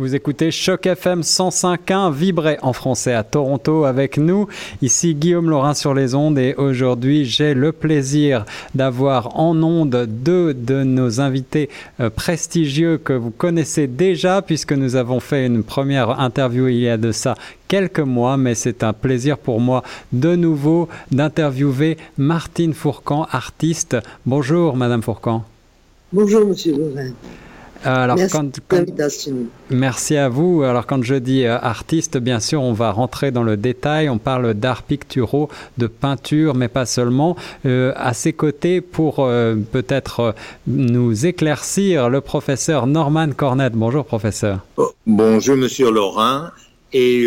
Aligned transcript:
Vous 0.00 0.14
écoutez 0.14 0.50
Choc 0.50 0.86
FM 0.86 1.20
105.1 1.20 2.10
Vibrer 2.10 2.56
en 2.62 2.72
français 2.72 3.12
à 3.12 3.22
Toronto 3.22 3.84
avec 3.84 4.16
nous. 4.16 4.48
Ici 4.80 5.14
Guillaume 5.14 5.50
Laurin 5.50 5.74
sur 5.74 5.92
les 5.92 6.14
ondes 6.14 6.38
et 6.38 6.54
aujourd'hui 6.54 7.26
j'ai 7.26 7.52
le 7.52 7.70
plaisir 7.70 8.46
d'avoir 8.74 9.38
en 9.38 9.62
ondes 9.62 10.06
deux 10.08 10.54
de 10.54 10.84
nos 10.84 11.20
invités 11.20 11.68
euh, 12.00 12.08
prestigieux 12.08 12.96
que 12.96 13.12
vous 13.12 13.30
connaissez 13.30 13.88
déjà 13.88 14.40
puisque 14.40 14.72
nous 14.72 14.96
avons 14.96 15.20
fait 15.20 15.44
une 15.44 15.62
première 15.62 16.18
interview 16.18 16.68
il 16.68 16.80
y 16.80 16.88
a 16.88 16.96
de 16.96 17.12
ça 17.12 17.34
quelques 17.68 18.00
mois, 18.00 18.38
mais 18.38 18.54
c'est 18.54 18.82
un 18.82 18.94
plaisir 18.94 19.36
pour 19.36 19.60
moi 19.60 19.82
de 20.14 20.34
nouveau 20.34 20.88
d'interviewer 21.10 21.98
Martine 22.16 22.72
Fourcan, 22.72 23.26
artiste. 23.30 23.98
Bonjour 24.24 24.78
Madame 24.78 25.02
Fourcan. 25.02 25.44
Bonjour 26.10 26.46
Monsieur 26.46 26.74
Laurin. 26.74 27.12
Euh, 27.86 28.04
alors, 28.04 28.16
merci, 28.16 28.36
quand, 28.68 28.84
merci 29.70 30.16
à 30.16 30.28
vous. 30.28 30.62
Alors 30.62 30.86
quand 30.86 31.02
je 31.02 31.14
dis 31.14 31.44
euh, 31.44 31.58
artiste, 31.58 32.18
bien 32.18 32.38
sûr, 32.38 32.62
on 32.62 32.72
va 32.72 32.90
rentrer 32.90 33.30
dans 33.30 33.42
le 33.42 33.56
détail. 33.56 34.08
On 34.10 34.18
parle 34.18 34.54
d'art 34.54 34.82
picturaux, 34.82 35.48
de 35.78 35.86
peinture, 35.86 36.54
mais 36.54 36.68
pas 36.68 36.84
seulement. 36.84 37.36
Euh, 37.64 37.92
à 37.96 38.12
ses 38.12 38.32
côtés, 38.32 38.80
pour 38.80 39.16
peut-être 39.16 40.34
nous 40.66 41.26
éclaircir, 41.26 42.10
le 42.10 42.20
professeur 42.20 42.86
Norman 42.86 43.30
Cornette. 43.30 43.72
Bonjour, 43.74 44.04
professeur. 44.04 44.60
Oh, 44.76 44.92
bonjour, 45.06 45.56
Monsieur 45.56 45.90
Laurent. 45.90 46.48
Et 46.92 47.24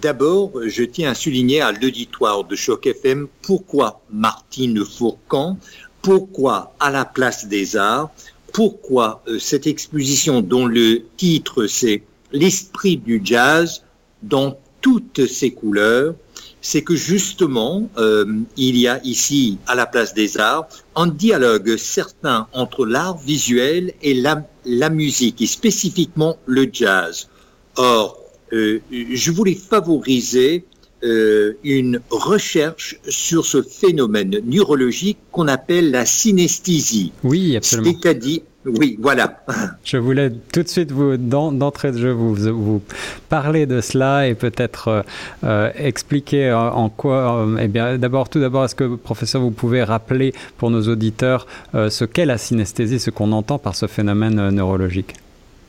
d'abord, 0.00 0.52
je 0.64 0.84
tiens 0.84 1.10
à 1.10 1.14
souligner 1.14 1.60
à 1.60 1.72
l'auditoire 1.72 2.44
de 2.44 2.54
Choc 2.54 2.86
FM 2.86 3.26
pourquoi 3.42 4.00
Martine 4.12 4.84
Fourcan, 4.84 5.58
pourquoi 6.02 6.74
à 6.78 6.90
la 6.90 7.04
place 7.04 7.46
des 7.46 7.76
arts, 7.76 8.10
pourquoi 8.52 9.22
euh, 9.26 9.38
cette 9.38 9.66
exposition 9.66 10.42
dont 10.42 10.66
le 10.66 11.02
titre 11.16 11.66
c'est 11.66 12.02
L'esprit 12.32 12.96
du 12.96 13.20
jazz 13.22 13.82
dans 14.22 14.56
toutes 14.80 15.26
ses 15.26 15.50
couleurs, 15.50 16.14
c'est 16.62 16.82
que 16.82 16.94
justement, 16.94 17.90
euh, 17.98 18.24
il 18.56 18.78
y 18.78 18.88
a 18.88 19.02
ici, 19.04 19.58
à 19.66 19.74
la 19.74 19.84
place 19.84 20.14
des 20.14 20.38
arts, 20.38 20.66
un 20.96 21.08
dialogue 21.08 21.76
certain 21.76 22.46
entre 22.54 22.86
l'art 22.86 23.18
visuel 23.18 23.92
et 24.00 24.14
la, 24.14 24.48
la, 24.64 24.88
musique, 24.88 25.42
et 25.42 25.46
spécifiquement 25.46 26.38
le 26.46 26.68
jazz. 26.72 27.28
Or, 27.76 28.18
euh, 28.52 28.80
je 28.90 29.30
voulais 29.30 29.54
favoriser 29.54 30.64
euh, 31.04 31.54
une 31.64 32.00
recherche 32.10 32.96
sur 33.08 33.44
ce 33.44 33.62
phénomène 33.62 34.40
neurologique 34.44 35.18
qu'on 35.30 35.48
appelle 35.48 35.90
la 35.90 36.06
synesthésie. 36.06 37.12
Oui, 37.24 37.56
absolument. 37.56 37.98
C'est-à-dire, 38.00 38.40
oui, 38.64 38.96
voilà. 39.00 39.44
Je 39.84 39.96
voulais 39.96 40.30
tout 40.52 40.62
de 40.62 40.68
suite 40.68 40.92
vous 40.92 41.16
d'entrée 41.16 41.90
de 41.90 41.98
jeu 41.98 42.12
vous, 42.12 42.34
vous 42.34 42.82
parler 43.28 43.66
de 43.66 43.80
cela 43.80 44.28
et 44.28 44.34
peut-être 44.34 44.88
euh, 44.88 45.02
euh 45.44 45.70
expliquer 45.74 46.52
en, 46.52 46.88
quoi. 46.88 47.44
Euh, 47.44 47.56
eh 47.60 47.66
bien, 47.66 47.98
d'abord, 47.98 48.28
tout 48.28 48.38
d'abord, 48.38 48.64
est-ce 48.64 48.76
que 48.76 48.94
professeur, 48.94 49.40
vous 49.40 49.50
pouvez 49.50 49.82
rappeler 49.82 50.32
pour 50.58 50.70
nos 50.70 50.82
auditeurs 50.82 51.46
euh, 51.74 51.90
ce 51.90 52.04
qu'est 52.04 52.26
la 52.26 52.38
synesthésie, 52.38 53.00
ce 53.00 53.10
qu'on 53.10 53.32
entend 53.32 53.58
par 53.58 53.74
ce 53.74 53.86
phénomène 53.86 54.50
neurologique? 54.50 55.14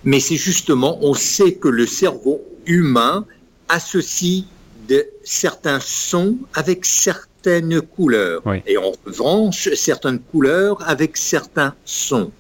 Mais 0.04 0.20
c'est 0.20 0.36
justement, 0.36 1.00
on 1.02 1.16
sait 1.16 1.54
que 1.54 1.70
le 1.70 1.88
cerveau 1.88 2.42
humain 2.68 3.26
associe 3.70 4.44
de 4.88 5.06
certains 5.24 5.80
sons 5.80 6.38
avec 6.54 6.86
certaines 6.86 7.82
couleurs. 7.82 8.44
Et 8.66 8.78
en 8.78 8.92
revanche, 9.06 9.70
certaines 9.74 10.20
couleurs 10.20 10.78
avec 10.88 11.18
certains 11.18 11.76
sons. 11.86 12.32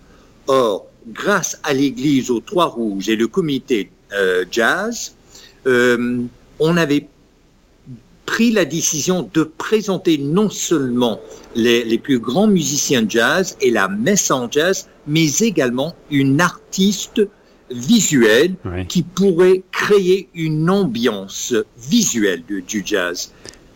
Or, 0.47 0.87
grâce 1.07 1.59
à 1.63 1.73
l'Église 1.73 2.29
aux 2.31 2.39
Trois 2.39 2.67
Rouges 2.67 3.09
et 3.09 3.15
le 3.15 3.27
comité 3.27 3.89
euh, 4.13 4.45
jazz, 4.49 5.15
euh, 5.67 6.21
on 6.59 6.77
avait 6.77 7.07
pris 8.25 8.51
la 8.51 8.65
décision 8.65 9.29
de 9.33 9.43
présenter 9.43 10.17
non 10.17 10.49
seulement 10.49 11.19
les, 11.55 11.83
les, 11.83 11.97
plus 11.97 12.19
grands 12.19 12.47
musiciens 12.47 13.05
jazz 13.07 13.57
et 13.59 13.69
la 13.69 13.89
messe 13.89 14.31
en 14.31 14.49
jazz, 14.49 14.87
mais 15.07 15.39
également 15.39 15.95
une 16.09 16.39
artiste 16.39 17.21
visuel 17.73 18.55
qui 18.87 19.03
pourrait 19.03 19.63
créer 19.71 20.29
une 20.33 20.69
ambiance 20.69 21.53
visuelle 21.77 22.43
de, 22.47 22.59
du 22.59 22.83
jazz. 22.85 23.31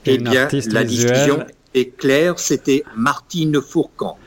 Eh 0.06 0.18
bien, 0.18 0.48
la 0.72 0.84
discussion 0.84 1.46
est 1.74 1.98
claire, 1.98 2.40
c'était 2.40 2.84
Martine 2.96 3.62
Fourcan. 3.62 4.18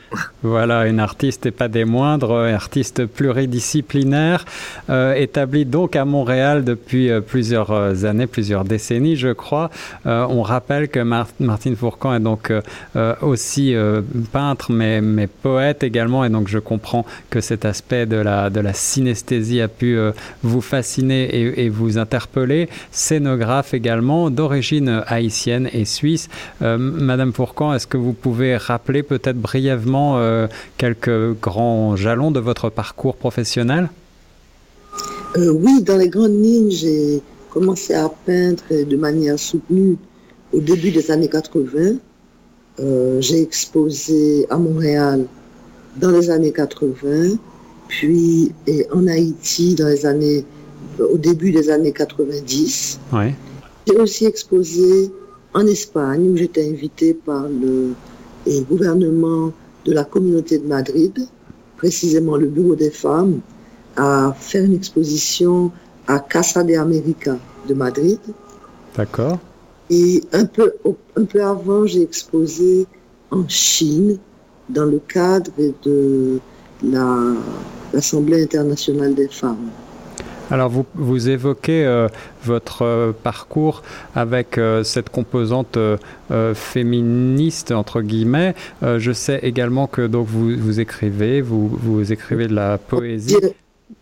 Voilà, 0.43 0.87
une 0.87 0.99
artiste 0.99 1.45
et 1.45 1.51
pas 1.51 1.67
des 1.67 1.85
moindres, 1.85 2.35
artiste 2.35 3.05
pluridisciplinaire, 3.05 4.43
euh, 4.89 5.13
établie 5.13 5.65
donc 5.65 5.95
à 5.95 6.03
Montréal 6.03 6.63
depuis 6.63 7.09
euh, 7.09 7.21
plusieurs 7.21 7.71
euh, 7.71 8.05
années, 8.05 8.27
plusieurs 8.27 8.65
décennies, 8.65 9.15
je 9.15 9.29
crois. 9.29 9.69
On 10.05 10.41
rappelle 10.41 10.89
que 10.89 10.99
Martine 10.99 11.75
Fourcan 11.75 12.15
est 12.15 12.19
donc 12.19 12.51
aussi 13.21 13.75
peintre, 14.31 14.71
mais, 14.71 15.27
poète 15.27 15.83
également, 15.83 16.25
et 16.25 16.29
donc 16.29 16.47
je 16.47 16.59
comprends 16.59 17.05
que 17.29 17.39
cet 17.39 17.65
aspect 17.65 18.05
de 18.05 18.17
la, 18.17 18.49
de 18.49 18.61
synesthésie 18.73 19.61
a 19.61 19.67
pu 19.67 19.97
vous 20.43 20.61
fasciner 20.61 21.23
et, 21.23 21.65
et, 21.65 21.69
vous 21.69 21.97
interpeller. 21.97 22.69
Scénographe 22.91 23.73
également, 23.73 24.29
d'origine 24.29 25.03
haïtienne 25.07 25.69
et 25.71 25.85
suisse. 25.85 26.29
Madame 26.61 27.33
Fourcan, 27.33 27.73
est-ce 27.73 27.87
que 27.87 27.97
vous 27.97 28.13
pouvez 28.13 28.57
rappeler 28.57 29.03
peut-être 29.03 29.37
brièvement 29.37 30.00
euh, 30.17 30.47
quelques 30.77 31.39
grands 31.39 31.95
jalons 31.95 32.31
de 32.31 32.39
votre 32.39 32.69
parcours 32.69 33.15
professionnel 33.15 33.89
euh, 35.37 35.51
Oui, 35.51 35.81
dans 35.81 35.97
les 35.97 36.09
grandes 36.09 36.41
lignes, 36.41 36.71
j'ai 36.71 37.21
commencé 37.49 37.93
à 37.93 38.09
peindre 38.25 38.63
de 38.69 38.97
manière 38.97 39.37
soutenue 39.37 39.97
au 40.53 40.59
début 40.59 40.91
des 40.91 41.11
années 41.11 41.29
80. 41.29 41.97
Euh, 42.79 43.21
j'ai 43.21 43.41
exposé 43.41 44.45
à 44.49 44.57
Montréal 44.57 45.25
dans 45.97 46.11
les 46.11 46.29
années 46.29 46.53
80, 46.53 47.37
puis 47.87 48.51
et 48.67 48.87
en 48.93 49.07
Haïti 49.07 49.75
dans 49.75 49.87
les 49.87 50.05
années, 50.05 50.45
au 50.99 51.17
début 51.17 51.51
des 51.51 51.69
années 51.69 51.91
90. 51.91 52.99
Ouais. 53.13 53.35
J'ai 53.87 53.97
aussi 53.97 54.25
exposé 54.25 55.11
en 55.53 55.67
Espagne 55.67 56.29
où 56.29 56.37
j'étais 56.37 56.67
invité 56.69 57.13
par 57.13 57.47
le 57.47 57.93
gouvernement 58.69 59.51
de 59.85 59.93
la 59.93 60.03
communauté 60.03 60.57
de 60.59 60.67
Madrid, 60.67 61.27
précisément 61.77 62.37
le 62.37 62.47
Bureau 62.47 62.75
des 62.75 62.91
femmes, 62.91 63.39
à 63.95 64.33
faire 64.37 64.63
une 64.63 64.75
exposition 64.75 65.71
à 66.07 66.19
Casa 66.19 66.63
de 66.63 66.75
América 66.75 67.37
de 67.67 67.73
Madrid. 67.73 68.19
D'accord. 68.95 69.39
Et 69.89 70.23
un 70.31 70.45
peu, 70.45 70.73
un 71.15 71.25
peu 71.25 71.43
avant, 71.43 71.85
j'ai 71.85 72.01
exposé 72.01 72.85
en 73.31 73.47
Chine 73.47 74.17
dans 74.69 74.85
le 74.85 74.99
cadre 74.99 75.51
de 75.83 76.39
l'Assemblée 77.93 78.43
internationale 78.43 79.13
des 79.15 79.27
femmes. 79.27 79.69
Alors 80.51 80.69
vous, 80.69 80.85
vous 80.95 81.29
évoquez 81.29 81.85
euh, 81.85 82.09
votre 82.43 82.83
euh, 82.83 83.11
parcours 83.11 83.83
avec 84.15 84.57
euh, 84.57 84.83
cette 84.83 85.09
composante 85.09 85.77
féministe 86.53 87.71
entre 87.71 88.01
guillemets. 88.01 88.55
Je 88.81 89.11
sais 89.11 89.39
également 89.43 89.87
que 89.87 90.07
donc 90.07 90.27
vous, 90.27 90.55
vous 90.57 90.79
écrivez, 90.79 91.41
vous, 91.41 91.67
vous 91.67 92.11
écrivez 92.11 92.47
de 92.47 92.55
la 92.55 92.77
poésie. 92.77 93.35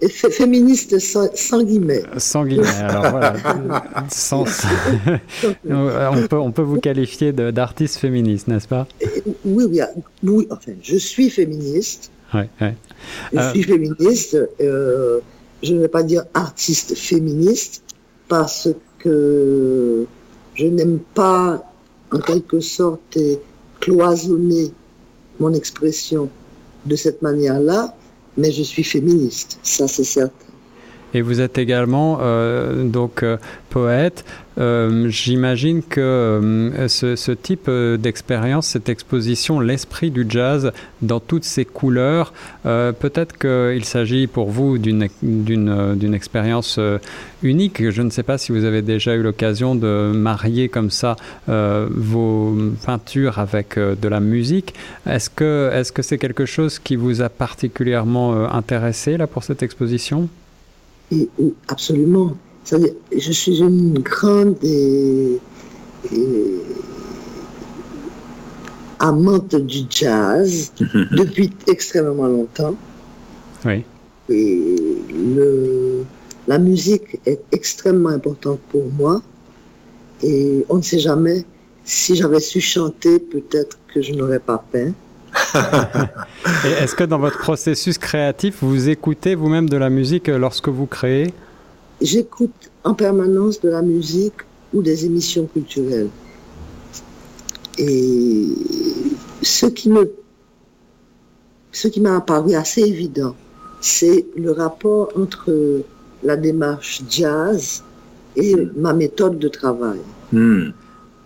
Féministe 0.08 1.00
sans, 1.00 1.28
sans, 1.34 1.64
guillemets. 1.64 2.04
Sans 2.18 2.46
guillemets, 2.46 2.68
alors 2.68 3.10
voilà. 3.10 3.34
sans, 4.10 4.46
on, 5.68 6.28
peut, 6.28 6.38
on 6.38 6.52
peut 6.52 6.62
vous 6.62 6.80
qualifier 6.80 7.34
d'artiste 7.34 7.98
féministe, 7.98 8.48
n'est-ce 8.48 8.68
pas? 8.68 8.88
Oui, 9.44 9.66
oui, 9.66 9.82
oui, 10.24 10.48
enfin, 10.52 10.74
je 10.84 10.96
suis 10.98 11.32
féministe. 11.32 12.12
Ouais, 12.34 12.50
ouais. 12.62 12.76
Je 13.34 13.50
suis 13.50 13.64
féministe. 13.64 14.38
Euh, 14.62 15.20
je 15.64 15.74
ne 15.74 15.80
vais 15.80 15.88
pas 15.88 16.04
dire 16.04 16.26
artiste 16.34 16.96
féministe, 16.96 17.84
parce 18.28 18.70
que 19.00 20.06
je 20.56 20.66
n'aime 20.66 21.00
pas, 21.14 21.64
en 22.12 22.20
quelque 22.20 22.60
sorte, 22.60 23.18
cloisonner 23.80 24.72
mon 25.40 25.54
expression 25.54 26.30
de 26.86 26.96
cette 26.96 27.22
manière-là, 27.22 27.96
mais 28.38 28.52
je 28.52 28.64
suis 28.64 28.84
féministe, 28.84 29.60
ça 29.64 29.88
c'est 29.88 30.04
certain. 30.04 30.49
Et 31.14 31.22
vous 31.22 31.42
êtes 31.42 31.58
également 31.58 32.20
euh, 32.22 32.84
donc 32.84 33.24
euh, 33.24 33.38
poète. 33.70 34.26
Euh, 34.60 35.10
J'imagine 35.10 35.82
que 35.84 36.86
ce, 36.88 37.32
type 37.32 37.70
d'expérience, 37.70 38.68
cette 38.68 38.90
exposition, 38.90 39.60
l'esprit 39.60 40.12
du 40.12 40.26
jazz 40.28 40.72
dans 41.02 41.20
toutes 41.22 41.46
ses 41.46 41.64
couleurs, 41.64 42.34
peut-être 42.64 43.38
qu'il 43.38 43.86
s'agit 43.86 44.28
pour 44.28 44.50
vous 44.50 44.78
d'une 44.78 46.14
expérience 46.14 46.78
unique. 47.42 47.90
Je 47.90 48.02
ne 48.02 48.10
sais 48.10 48.24
pas 48.24 48.38
si 48.38 48.52
vous 48.52 48.66
avez 48.66 48.82
déjà 48.82 49.16
eu 49.16 49.22
l'occasion 49.22 49.76
de 49.76 50.12
marier 50.14 50.68
comme 50.68 50.90
ça 50.90 51.16
vos 51.48 52.54
peintures 52.86 53.40
avec 53.40 53.80
de 53.80 54.08
la 54.10 54.20
musique. 54.20 54.74
Est-ce 55.08 55.30
que 55.30 55.70
c'est 55.72 56.02
-ce 56.02 56.10
que 56.10 56.16
quelque 56.16 56.46
chose 56.46 56.80
qui 56.80 56.98
vous 56.98 57.22
a 57.22 57.30
particulièrement 57.30 58.52
intéressé 58.54 59.16
là 59.16 59.26
pour 59.28 59.44
cette 59.44 59.64
exposition? 59.64 60.28
Et, 61.12 61.30
absolument. 61.68 62.36
Je 62.72 63.32
suis 63.32 63.60
une 63.62 64.00
grande 64.00 64.58
amante 69.00 69.56
du 69.56 69.80
jazz 69.90 70.72
depuis 71.12 71.52
extrêmement 71.68 72.28
longtemps. 72.28 72.76
Oui. 73.66 73.84
Et 74.30 74.98
le, 75.12 76.04
la 76.48 76.60
musique 76.60 77.20
est 77.26 77.42
extrêmement 77.52 78.10
importante 78.10 78.60
pour 78.70 78.86
moi. 78.92 79.22
Et 80.22 80.66
on 80.70 80.78
ne 80.78 80.82
sait 80.82 81.00
jamais, 81.00 81.46
si 81.86 82.16
j'avais 82.16 82.40
su 82.40 82.60
chanter, 82.60 83.20
peut-être 83.20 83.80
que 83.94 84.02
je 84.02 84.14
n'aurais 84.14 84.40
pas 84.40 84.64
peint. 84.72 84.92
Est-ce 86.66 86.96
que 86.96 87.04
dans 87.04 87.20
votre 87.20 87.38
processus 87.40 87.98
créatif, 87.98 88.58
vous 88.62 88.90
écoutez 88.90 89.36
vous-même 89.36 89.70
de 89.70 89.78
la 89.78 89.90
musique 89.90 90.28
lorsque 90.28 90.70
vous 90.70 90.86
créez? 90.86 91.34
J'écoute 92.02 92.72
en 92.84 92.94
permanence 92.94 93.60
de 93.60 93.70
la 93.70 93.82
musique 93.82 94.42
ou 94.74 94.82
des 94.82 95.06
émissions 95.06 95.46
culturelles. 95.46 96.10
Et 97.78 98.48
ce 99.42 99.66
qui 99.66 99.90
me, 99.90 100.12
ce 101.72 101.88
qui 101.88 102.02
m'a 102.02 102.18
apparu 102.18 102.56
assez 102.56 102.82
évident, 102.82 103.36
c'est 103.82 104.26
le 104.36 104.52
rapport 104.52 105.10
entre 105.16 105.84
la 106.24 106.36
démarche 106.36 107.02
jazz 107.10 107.84
et 108.36 108.56
ma 108.76 108.94
méthode 108.94 109.40
de 109.40 109.48
travail. 109.48 110.00
Hmm. 110.32 110.70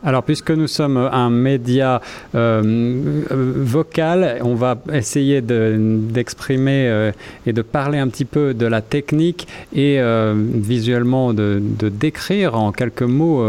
Alors, 0.06 0.24
puisque 0.24 0.52
nous 0.52 0.68
sommes 0.68 0.98
un 0.98 1.30
média 1.30 2.02
euh, 2.36 3.24
vocal, 3.32 4.40
on 4.42 4.54
va 4.54 4.78
essayer 4.92 5.42
d'exprimer 5.42 6.88
euh, 6.88 7.12
et 7.46 7.54
de 7.54 7.62
parler 7.62 8.00
un 8.00 8.10
petit 8.10 8.26
peu 8.26 8.54
de 8.54 8.66
la 8.66 8.82
technique 8.82 9.48
et 9.74 10.02
euh, 10.02 10.34
visuellement 10.36 11.34
de, 11.34 11.62
décrire 11.80 12.56
en 12.56 12.74
quelques 12.74 13.04
mots 13.04 13.44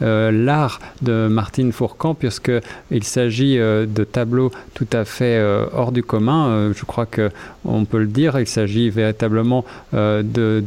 l'art 0.00 0.80
de 1.02 1.28
Martine 1.28 1.72
Fourcamp, 1.72 2.14
puisqu'il 2.14 3.04
s'agit 3.04 3.56
de 3.56 4.04
tableaux 4.04 4.50
tout 4.74 4.86
à 4.92 5.04
fait 5.04 5.40
hors 5.72 5.92
du 5.92 6.02
commun. 6.02 6.72
je 6.72 6.84
crois 6.84 7.06
qu'on 7.06 7.84
peut 7.84 7.98
le 7.98 8.06
dire, 8.06 8.38
il 8.38 8.46
s'agit 8.46 8.90
véritablement 8.90 9.64
de, 9.92 10.62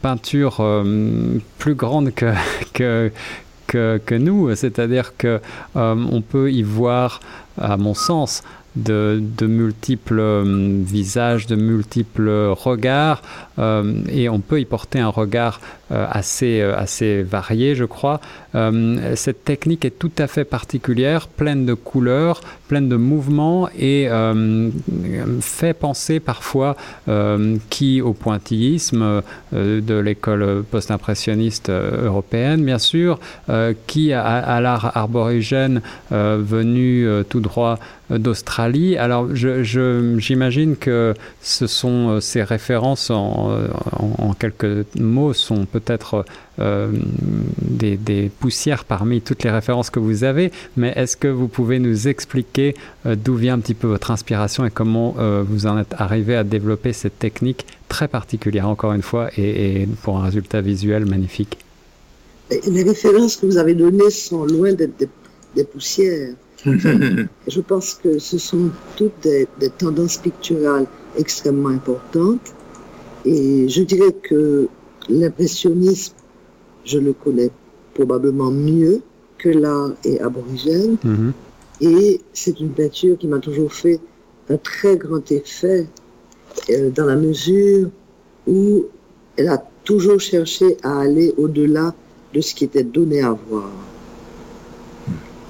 peintures 0.00 0.62
plus 1.58 1.74
grandes 1.74 2.12
que 2.14 3.10
que, 4.04 4.14
nous, 4.14 4.54
c'est-à-dire 4.54 5.12
que 5.16 5.40
euh, 5.76 6.06
on 6.10 6.20
peut 6.20 6.50
y 6.52 6.62
voir, 6.62 7.20
à 7.58 7.76
mon 7.76 7.94
sens, 7.94 8.42
de, 8.76 9.20
multiples 9.40 10.20
euh, 10.20 10.82
visages, 10.82 11.46
de 11.46 11.56
multiples 11.56 12.28
regards, 12.56 13.22
et 13.58 14.28
on 14.28 14.40
peut 14.40 14.60
y 14.60 14.64
porter 14.64 15.00
un 15.00 15.08
regard 15.08 15.60
assez, 15.90 16.60
assez 16.60 17.22
varié, 17.22 17.74
je 17.74 17.84
crois. 17.84 18.20
cette 19.14 19.44
technique 19.44 19.84
est 19.84 19.98
tout 19.98 20.10
à 20.18 20.26
fait 20.26 20.44
particulière, 20.44 21.28
pleine 21.28 21.64
de 21.64 21.74
couleurs, 21.74 22.40
pleine 22.68 22.88
de 22.88 22.96
mouvements, 22.96 23.68
et 23.78 24.08
fait 25.40 25.74
penser 25.74 26.20
parfois 26.20 26.76
qui 27.70 28.00
au 28.00 28.12
pointillisme 28.12 29.22
de 29.52 29.94
l'école 29.98 30.64
post-impressionniste 30.70 31.70
européenne, 31.70 32.64
bien 32.64 32.78
sûr, 32.78 33.18
qui 33.86 34.12
à, 34.12 34.22
à 34.22 34.60
l'art 34.60 34.96
arborigène 34.96 35.80
venu 36.10 37.06
tout 37.28 37.40
droit 37.40 37.78
d'Australie. 38.10 38.96
Alors, 38.96 39.34
j'imagine 39.34 40.76
que 40.76 41.14
ce 41.42 41.66
sont 41.66 42.10
euh, 42.10 42.20
ces 42.20 42.42
références 42.42 43.10
en, 43.10 43.45
en, 43.92 44.32
quelques 44.34 44.86
mots 44.98 45.32
sont 45.32 45.66
peut-être 45.66 46.24
euh, 46.58 46.90
des, 47.60 47.96
des, 47.96 48.30
poussières 48.40 48.84
parmi 48.84 49.20
toutes 49.20 49.42
les 49.44 49.50
références 49.50 49.90
que 49.90 49.98
vous 49.98 50.24
avez, 50.24 50.52
mais 50.76 50.92
est-ce 50.96 51.16
que 51.16 51.28
vous 51.28 51.48
pouvez 51.48 51.78
nous 51.78 52.08
expliquer 52.08 52.74
euh, 53.04 53.16
d'où 53.16 53.36
vient 53.36 53.54
un 53.54 53.58
petit 53.58 53.74
peu 53.74 53.86
votre 53.86 54.10
inspiration 54.10 54.64
et 54.64 54.70
comment 54.70 55.16
vous 55.48 55.66
en 55.66 55.78
êtes 55.78 55.94
arrivé 55.98 56.36
à 56.36 56.44
développer 56.44 56.92
cette 56.92 57.18
technique 57.18 57.66
très 57.88 58.08
particulière, 58.08 58.68
encore 58.68 58.92
une 58.92 59.02
fois, 59.02 59.30
et, 59.36 59.86
pour 60.02 60.18
un 60.18 60.24
résultat 60.24 60.60
visuel 60.60 61.06
magnifique? 61.06 61.58
Les 62.50 62.82
références 62.82 63.36
que 63.36 63.46
vous 63.46 63.58
avez 63.58 63.74
données 63.74 64.10
sont 64.10 64.44
loin 64.44 64.72
d'être 64.72 65.08
des 65.54 65.64
poussières. 65.64 66.34
je 66.66 67.60
pense 67.60 67.94
que 67.94 68.18
ce 68.18 68.38
sont 68.38 68.70
toutes 68.96 69.22
des, 69.22 69.46
tendances 69.78 70.16
picturales 70.16 70.86
extrêmement 71.16 71.68
importantes. 71.68 72.54
Et 73.26 73.68
je 73.68 73.82
dirais 73.82 74.12
que 74.22 74.68
l'impressionnisme, 75.08 76.14
je 76.84 76.98
le 76.98 77.12
connais 77.12 77.50
probablement 77.94 78.50
mieux 78.50 79.02
que 79.38 79.50
l'art 79.50 79.90
et 80.04 80.20
aborigène. 80.20 80.96
Mm-hmm. 81.04 81.32
Et 81.82 82.20
c'est 82.32 82.58
une 82.60 82.70
peinture 82.70 83.18
qui 83.18 83.26
m'a 83.26 83.38
toujours 83.38 83.72
fait 83.72 84.00
un 84.48 84.56
très 84.56 84.96
grand 84.96 85.30
effet 85.30 85.86
euh, 86.70 86.90
dans 86.90 87.04
la 87.04 87.16
mesure 87.16 87.90
où 88.46 88.84
elle 89.36 89.48
a 89.48 89.62
toujours 89.84 90.20
cherché 90.20 90.78
à 90.82 91.00
aller 91.00 91.34
au-delà 91.36 91.94
de 92.32 92.40
ce 92.40 92.54
qui 92.54 92.64
était 92.64 92.84
donné 92.84 93.20
à 93.20 93.36
voir. 93.48 93.70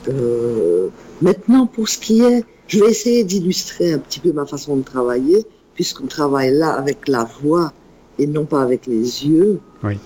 Euh, 0.08 0.88
Maintenant, 1.23 1.67
pour 1.67 1.88
ce 1.88 1.99
qui 1.99 2.20
est, 2.20 2.44
je 2.69 2.81
vais 2.81 2.90
essayer 2.90 3.25
d'illustrer 3.25 3.93
un 3.93 3.99
petit 3.99 4.20
peu 4.20 4.32
ma 4.32 4.44
façon 4.44 4.76
de 4.76 4.82
travailler, 4.82 5.46
puisqu'on 5.76 6.06
travaille 6.06 6.52
là 6.52 6.73
avec 6.73 7.06
la 7.06 7.25
voix 7.25 7.73
et 8.19 8.26
non 8.26 8.46
pas 8.46 8.62
avec 8.62 8.87
les 8.87 9.26
yeux. 9.26 9.61
Oui. 9.84 9.99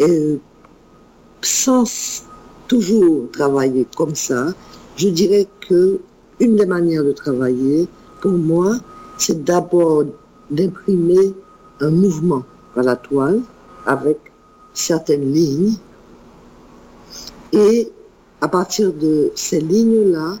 Et 0.00 0.40
sans 1.42 2.24
toujours 2.66 3.30
travailler 3.30 3.86
comme 3.96 4.14
ça, 4.14 4.48
je 4.96 5.08
dirais 5.08 5.46
que 5.68 6.00
une 6.40 6.56
des 6.56 6.66
manières 6.66 7.04
de 7.04 7.12
travailler, 7.12 7.88
pour 8.20 8.32
moi, 8.32 8.76
c'est 9.18 9.44
d'abord 9.44 10.04
d'imprimer 10.50 11.34
un 11.80 11.90
mouvement 11.90 12.44
à 12.76 12.82
la 12.82 12.96
toile 12.96 13.40
avec 13.86 14.18
certaines 14.72 15.32
lignes. 15.32 15.74
Et 17.52 17.92
à 18.40 18.48
partir 18.48 18.92
de 18.92 19.30
ces 19.34 19.60
lignes-là, 19.60 20.38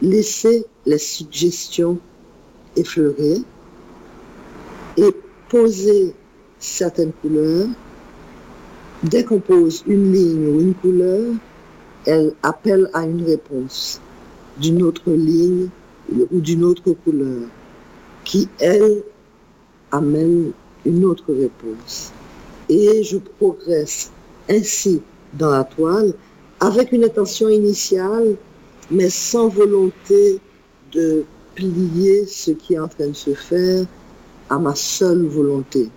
laisser 0.00 0.66
les 0.84 0.98
suggestions 0.98 1.98
effleurer 2.76 3.42
et 4.96 5.14
poser 5.48 6.14
certaines 6.58 7.12
couleurs. 7.12 7.68
Dès 9.02 9.24
qu'on 9.24 9.40
pose 9.40 9.82
une 9.86 10.12
ligne 10.12 10.46
ou 10.48 10.60
une 10.60 10.74
couleur, 10.74 11.34
elle 12.06 12.34
appelle 12.42 12.88
à 12.92 13.04
une 13.04 13.24
réponse 13.24 14.00
d'une 14.60 14.82
autre 14.82 15.10
ligne 15.10 15.68
ou 16.30 16.40
d'une 16.40 16.64
autre 16.64 16.92
couleur 16.92 17.48
qui, 18.24 18.48
elle, 18.60 19.02
amène 19.90 20.52
une 20.84 21.04
autre 21.04 21.32
réponse. 21.32 22.12
Et 22.68 23.02
je 23.02 23.18
progresse 23.18 24.10
ainsi 24.48 25.02
dans 25.34 25.50
la 25.50 25.64
toile 25.64 26.12
avec 26.60 26.92
une 26.92 27.04
intention 27.04 27.48
initiale 27.48 28.36
mais 28.90 29.08
sans 29.08 29.48
volonté 29.48 30.38
de 30.92 31.24
plier 31.54 32.26
ce 32.26 32.50
qui 32.50 32.74
est 32.74 32.78
en 32.78 32.88
train 32.88 33.08
de 33.08 33.14
se 33.14 33.34
faire 33.34 33.86
à 34.50 34.58
ma 34.58 34.74
seule 34.74 35.26
volonté. 35.26 35.90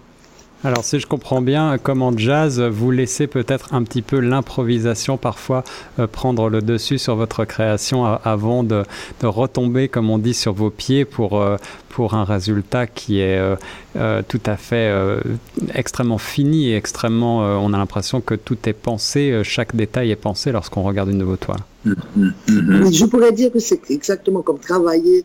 Alors 0.65 0.83
si 0.83 0.99
je 0.99 1.05
comprends 1.05 1.43
bien, 1.43 1.77
comme 1.77 2.01
en 2.01 2.17
jazz, 2.17 2.59
vous 2.59 2.89
laissez 2.89 3.27
peut-être 3.27 3.75
un 3.75 3.83
petit 3.83 4.01
peu 4.01 4.19
l'improvisation 4.19 5.15
parfois 5.15 5.63
euh, 5.99 6.07
prendre 6.07 6.49
le 6.49 6.63
dessus 6.63 6.97
sur 6.97 7.15
votre 7.15 7.45
création 7.45 8.03
avant 8.03 8.63
de, 8.63 8.83
retomber, 9.21 9.89
comme 9.89 10.09
on 10.09 10.17
dit, 10.17 10.33
sur 10.33 10.53
vos 10.53 10.71
pieds 10.71 11.05
pour, 11.05 11.39
euh, 11.39 11.57
pour 11.89 12.15
un 12.15 12.23
résultat 12.23 12.87
qui 12.87 13.19
est 13.19 13.37
euh, 13.95 14.23
tout 14.27 14.41
à 14.47 14.57
fait 14.57 14.91
extrêmement 15.75 16.17
fini 16.17 16.69
et 16.69 16.75
extrêmement... 16.75 17.41
on 17.63 17.71
a 17.71 17.77
l'impression 17.77 18.19
que 18.19 18.33
tout 18.33 18.57
est 18.65 18.73
pensé, 18.73 19.41
chaque 19.43 19.75
détail 19.75 20.09
est 20.09 20.15
pensé 20.15 20.51
lorsqu'on 20.51 20.81
regarde 20.81 21.09
une 21.09 21.19
de 21.19 21.25
vos 21.25 21.37
toiles. 21.37 21.61
je 21.85 23.05
pourrais 23.05 23.33
dire 23.33 23.51
que 23.51 23.59
c'est 23.59 23.91
exactement 23.91 24.41
comme 24.41 24.57
travailler 24.57 25.23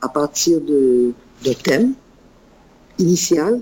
à 0.00 0.08
partir 0.08 0.60
de, 0.60 1.12
de 1.44 1.52
thèmes 1.52 1.94
initial 2.98 3.60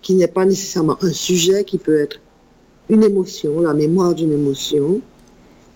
qui 0.00 0.14
n'est 0.14 0.28
pas 0.28 0.44
nécessairement 0.44 0.98
un 1.02 1.12
sujet, 1.12 1.64
qui 1.64 1.78
peut 1.78 1.98
être 1.98 2.20
une 2.88 3.04
émotion, 3.04 3.60
la 3.60 3.74
mémoire 3.74 4.14
d'une 4.14 4.32
émotion, 4.32 5.00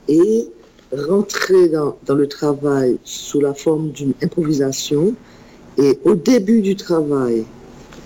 et 0.09 0.49
rentrer 0.93 1.69
dans, 1.69 1.97
dans, 2.07 2.15
le 2.15 2.29
travail 2.29 2.99
sous 3.05 3.41
la 3.41 3.55
forme 3.55 3.91
d'une 3.91 4.13
improvisation. 4.23 5.15
Et 5.79 5.99
au 6.05 6.15
début 6.15 6.61
du 6.61 6.77
travail, 6.77 7.45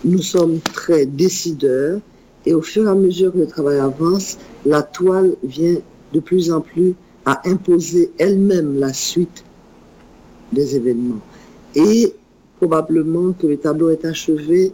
nous 0.05 0.23
sommes 0.23 0.61
très 0.61 1.07
décideurs, 1.07 2.01
et 2.47 2.55
au 2.55 2.63
fur 2.63 2.87
et 2.87 2.91
à 2.91 2.95
mesure 2.95 3.33
que 3.33 3.39
le 3.39 3.47
travail 3.47 3.79
avance, 3.79 4.39
la 4.65 4.83
toile 4.83 5.35
vient 5.43 5.77
de 6.13 6.21
plus 6.21 6.51
en 6.53 6.61
plus 6.61 6.95
à 7.27 7.41
imposer 7.49 8.11
elle-même 8.19 8.79
la 8.79 8.93
suite 8.93 9.45
des 10.53 10.77
événements. 10.77 11.21
Et 11.75 12.15
probablement 12.61 13.33
que 13.33 13.47
le 13.47 13.57
tableau 13.57 13.89
est 13.89 14.05
achevé 14.05 14.71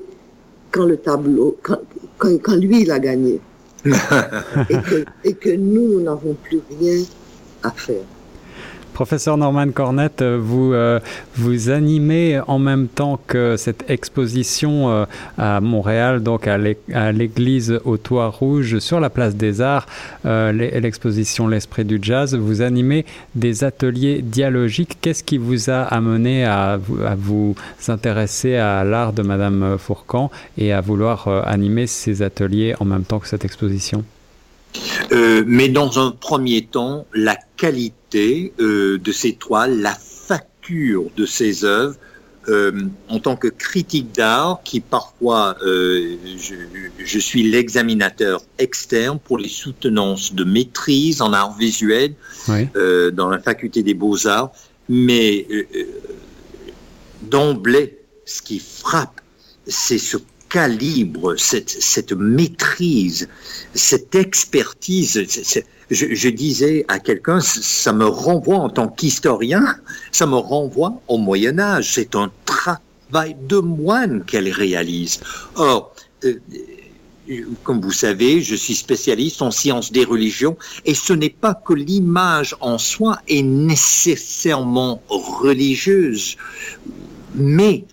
quand 0.73 0.87
le 0.87 0.97
tableau, 0.97 1.57
quand, 1.63 1.79
quand, 2.19 2.57
lui, 2.57 2.83
il 2.83 2.91
a 2.91 2.99
gagné. 2.99 3.41
et, 3.85 3.91
que, 3.91 5.05
et 5.23 5.35
que 5.35 5.51
nous, 5.51 5.93
nous 5.93 6.01
n'avons 6.01 6.35
plus 6.35 6.61
rien 6.81 7.05
à 7.63 7.71
faire. 7.71 8.03
Professeur 8.97 9.37
Norman 9.37 9.73
Cornette, 9.73 10.23
euh, 10.23 10.39
vous, 10.41 10.73
euh, 10.73 11.01
vous 11.35 11.69
animez 11.69 12.41
en 12.47 12.59
même 12.59 12.89
temps 12.89 13.21
que 13.27 13.59
cette 13.59 13.91
exposition 13.91 14.89
euh, 14.89 15.05
à 15.37 15.61
Montréal, 15.61 16.23
donc 16.23 16.49
à 16.49 16.57
l'église 17.13 17.79
au 17.85 17.99
Toit 17.99 18.29
Rouge, 18.29 18.79
sur 18.79 18.99
la 18.99 19.11
place 19.11 19.37
des 19.37 19.61
Arts, 19.61 19.87
l'exposition 20.25 21.47
L'Esprit 21.47 21.85
du 21.85 21.99
Jazz. 22.01 22.35
Vous 22.35 22.63
animez 22.63 23.05
des 23.35 23.65
ateliers 23.65 24.23
dialogiques. 24.23 24.97
Qu'est-ce 25.03 25.25
qui 25.25 25.37
vous 25.37 25.69
a 25.69 25.83
amené 25.83 26.47
à, 26.47 26.79
à 27.07 27.15
vous 27.19 27.55
intéresser 27.89 28.57
à 28.57 28.83
l'art 28.83 29.13
de 29.13 29.21
Madame 29.21 29.77
Fourcan 29.77 30.31
et 30.57 30.73
à 30.73 30.81
vouloir 30.81 31.29
animer 31.47 31.87
ces 31.87 32.23
ateliers 32.23 32.75
en 32.81 32.87
même 32.87 33.05
temps 33.05 33.19
que 33.19 33.29
cette 33.29 33.45
exposition? 33.45 34.05
Euh, 35.13 35.45
mais 35.47 35.69
dans 35.69 36.05
un 36.05 36.11
premier 36.11 36.67
temps, 36.67 37.07
la 37.15 37.37
qualité 37.57 38.53
euh, 38.61 38.99
de 38.99 39.13
ces 39.13 39.35
toiles, 39.35 39.81
la 39.81 39.95
facture 39.95 41.05
de 41.17 41.27
ces 41.27 41.65
œuvres, 41.65 41.97
euh, 42.49 42.73
en 43.09 43.19
tant 43.19 43.37
que 43.37 43.49
critique 43.49 44.13
d'art, 44.13 44.61
qui 44.65 44.81
parfois 44.81 45.57
je, 45.63 47.19
suis 47.19 47.43
l'examinateur 47.43 48.43
externe 48.59 49.19
pour 49.19 49.39
les 49.39 49.49
soutenances 49.49 50.33
de 50.33 50.45
maîtrise 50.45 51.23
en 51.23 51.33
art 51.33 51.57
visuel 51.57 52.15
dans 52.47 53.29
la 53.29 53.39
faculté 53.41 53.83
des 53.83 53.95
beaux-arts, 53.95 54.53
mais 54.89 55.47
d'emblée, 57.23 57.99
ce 58.25 58.43
qui 58.43 58.61
frappe, 58.61 59.21
c'est 59.67 59.99
ce 59.99 60.17
calibre, 60.49 61.37
cette, 61.37 61.71
cette 61.71 62.13
maîtrise, 62.13 63.29
cette 63.75 64.15
expertise. 64.15 65.23
Je, 65.91 66.29
disais 66.29 66.85
à 66.89 66.99
quelqu'un, 66.99 67.41
ça 67.41 67.93
me 67.93 68.07
renvoie 68.07 68.57
en 68.57 68.69
tant 68.69 68.89
qu'historien, 68.89 69.77
ça 70.13 70.27
me 70.27 70.37
renvoie 70.37 71.01
au 71.09 71.19
Moyen 71.19 71.59
Âge. 71.59 71.93
C'est 71.95 72.15
un 72.17 72.31
travail 72.45 73.37
de 73.49 73.59
moine 73.59 74.25
qu'elle 74.25 74.49
réalise. 74.51 75.21
Or, 75.55 75.95
euh, 76.25 76.41
comme 77.63 77.81
vous 77.81 77.93
savez, 77.93 78.41
je 78.41 78.55
suis 78.55 78.75
spécialiste 78.75 79.43
en 79.43 79.51
sciences 79.51 79.91
des 79.93 80.05
religions 80.05 80.57
et 80.85 80.95
ce 80.95 81.13
n'est 81.13 81.31
pas 81.31 81.55
que 81.55 81.73
l'image 81.73 82.57
en 82.61 82.79
soi 82.79 83.19
est 83.29 83.43
nécessairement 83.43 85.03
religieuse, 85.09 86.37
mais 87.35 87.85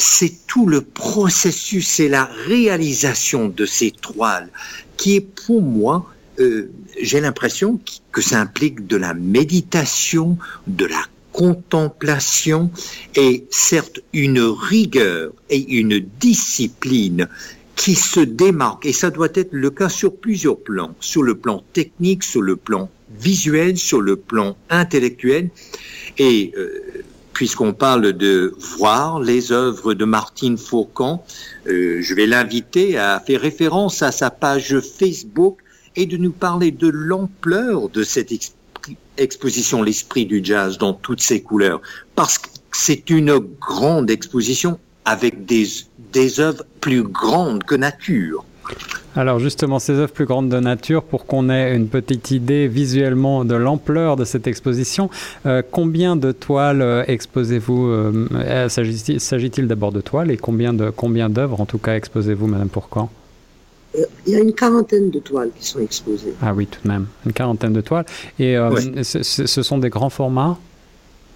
c'est 0.00 0.46
tout 0.46 0.66
le 0.66 0.80
processus, 0.80 1.86
c'est 1.86 2.08
la 2.08 2.24
réalisation 2.46 3.48
de 3.48 3.66
ces 3.66 3.90
toiles 3.90 4.48
qui 4.96 5.16
est 5.16 5.20
pour 5.20 5.62
moi, 5.62 6.06
euh, 6.38 6.70
j'ai 7.00 7.20
l'impression 7.20 7.78
que 8.12 8.20
ça 8.20 8.40
implique 8.40 8.86
de 8.86 8.96
la 8.96 9.14
méditation, 9.14 10.38
de 10.66 10.86
la 10.86 11.02
contemplation 11.32 12.70
et 13.14 13.46
certes 13.50 14.00
une 14.12 14.40
rigueur 14.40 15.32
et 15.48 15.78
une 15.78 16.00
discipline 16.20 17.28
qui 17.76 17.94
se 17.94 18.20
démarque, 18.20 18.84
et 18.84 18.92
ça 18.92 19.10
doit 19.10 19.30
être 19.34 19.52
le 19.52 19.70
cas 19.70 19.88
sur 19.88 20.14
plusieurs 20.14 20.58
plans, 20.58 20.94
sur 21.00 21.22
le 21.22 21.34
plan 21.34 21.64
technique, 21.72 22.24
sur 22.24 22.42
le 22.42 22.56
plan 22.56 22.90
visuel, 23.18 23.78
sur 23.78 24.02
le 24.02 24.16
plan 24.16 24.56
intellectuel. 24.68 25.48
Et 26.18 26.52
euh, 26.58 26.89
puisqu'on 27.40 27.72
parle 27.72 28.12
de 28.12 28.54
voir 28.58 29.18
les 29.18 29.50
œuvres 29.50 29.94
de 29.94 30.04
Martine 30.04 30.58
Faucon, 30.58 31.20
euh, 31.66 32.02
je 32.02 32.14
vais 32.14 32.26
l'inviter 32.26 32.98
à 32.98 33.18
faire 33.18 33.40
référence 33.40 34.02
à 34.02 34.12
sa 34.12 34.28
page 34.28 34.78
Facebook 34.80 35.56
et 35.96 36.04
de 36.04 36.18
nous 36.18 36.32
parler 36.32 36.70
de 36.70 36.88
l'ampleur 36.88 37.88
de 37.88 38.02
cette 38.02 38.30
exposition, 39.16 39.82
l'esprit 39.82 40.26
du 40.26 40.44
jazz 40.44 40.76
dans 40.76 40.92
toutes 40.92 41.22
ses 41.22 41.40
couleurs, 41.40 41.80
parce 42.14 42.36
que 42.36 42.50
c'est 42.72 43.08
une 43.08 43.38
grande 43.38 44.10
exposition 44.10 44.78
avec 45.06 45.46
des, 45.46 45.66
des 46.12 46.40
œuvres 46.40 46.66
plus 46.82 47.04
grandes 47.04 47.64
que 47.64 47.74
nature. 47.74 48.44
Alors 49.16 49.40
justement, 49.40 49.80
ces 49.80 49.94
œuvres 49.94 50.12
plus 50.12 50.24
grandes 50.24 50.48
de 50.48 50.60
nature, 50.60 51.02
pour 51.02 51.26
qu'on 51.26 51.50
ait 51.50 51.74
une 51.74 51.88
petite 51.88 52.30
idée 52.30 52.68
visuellement 52.68 53.44
de 53.44 53.56
l'ampleur 53.56 54.16
de 54.16 54.24
cette 54.24 54.46
exposition, 54.46 55.10
euh, 55.46 55.62
combien 55.68 56.14
de 56.14 56.30
toiles 56.30 56.80
euh, 56.80 57.04
exposez-vous 57.08 57.88
euh, 57.88 58.68
S'agit-il 58.68 59.66
d'abord 59.66 59.90
de 59.90 60.00
toiles 60.00 60.30
et 60.30 60.36
combien 60.36 60.72
de 60.72 60.90
combien 60.90 61.28
d'œuvres 61.28 61.60
en 61.60 61.66
tout 61.66 61.78
cas 61.78 61.96
exposez-vous, 61.96 62.46
Madame 62.46 62.68
Pourquoi 62.68 63.08
il 64.24 64.34
y 64.34 64.36
a 64.36 64.38
une 64.38 64.52
quarantaine 64.52 65.10
de 65.10 65.18
toiles 65.18 65.50
qui 65.58 65.66
sont 65.66 65.80
exposées. 65.80 66.32
Ah 66.40 66.54
oui, 66.54 66.68
tout 66.68 66.78
de 66.84 66.86
même, 66.86 67.06
une 67.26 67.32
quarantaine 67.32 67.72
de 67.72 67.80
toiles. 67.80 68.04
Et 68.38 68.56
ce 69.02 69.62
sont 69.64 69.78
des 69.78 69.88
grands 69.88 70.10
formats? 70.10 70.56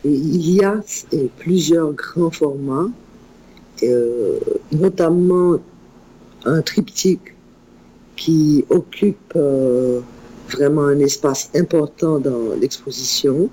Il 0.05 0.55
y 0.55 0.63
a 0.63 0.77
plusieurs 1.39 1.91
grands 1.95 2.31
formats, 2.31 2.87
notamment 4.71 5.59
un 6.45 6.63
triptyque 6.63 7.35
qui 8.17 8.65
occupe 8.71 9.33
euh, 9.37 10.01
vraiment 10.51 10.87
un 10.87 10.99
espace 11.01 11.51
important 11.55 12.19
dans 12.19 12.55
l'exposition. 12.61 13.49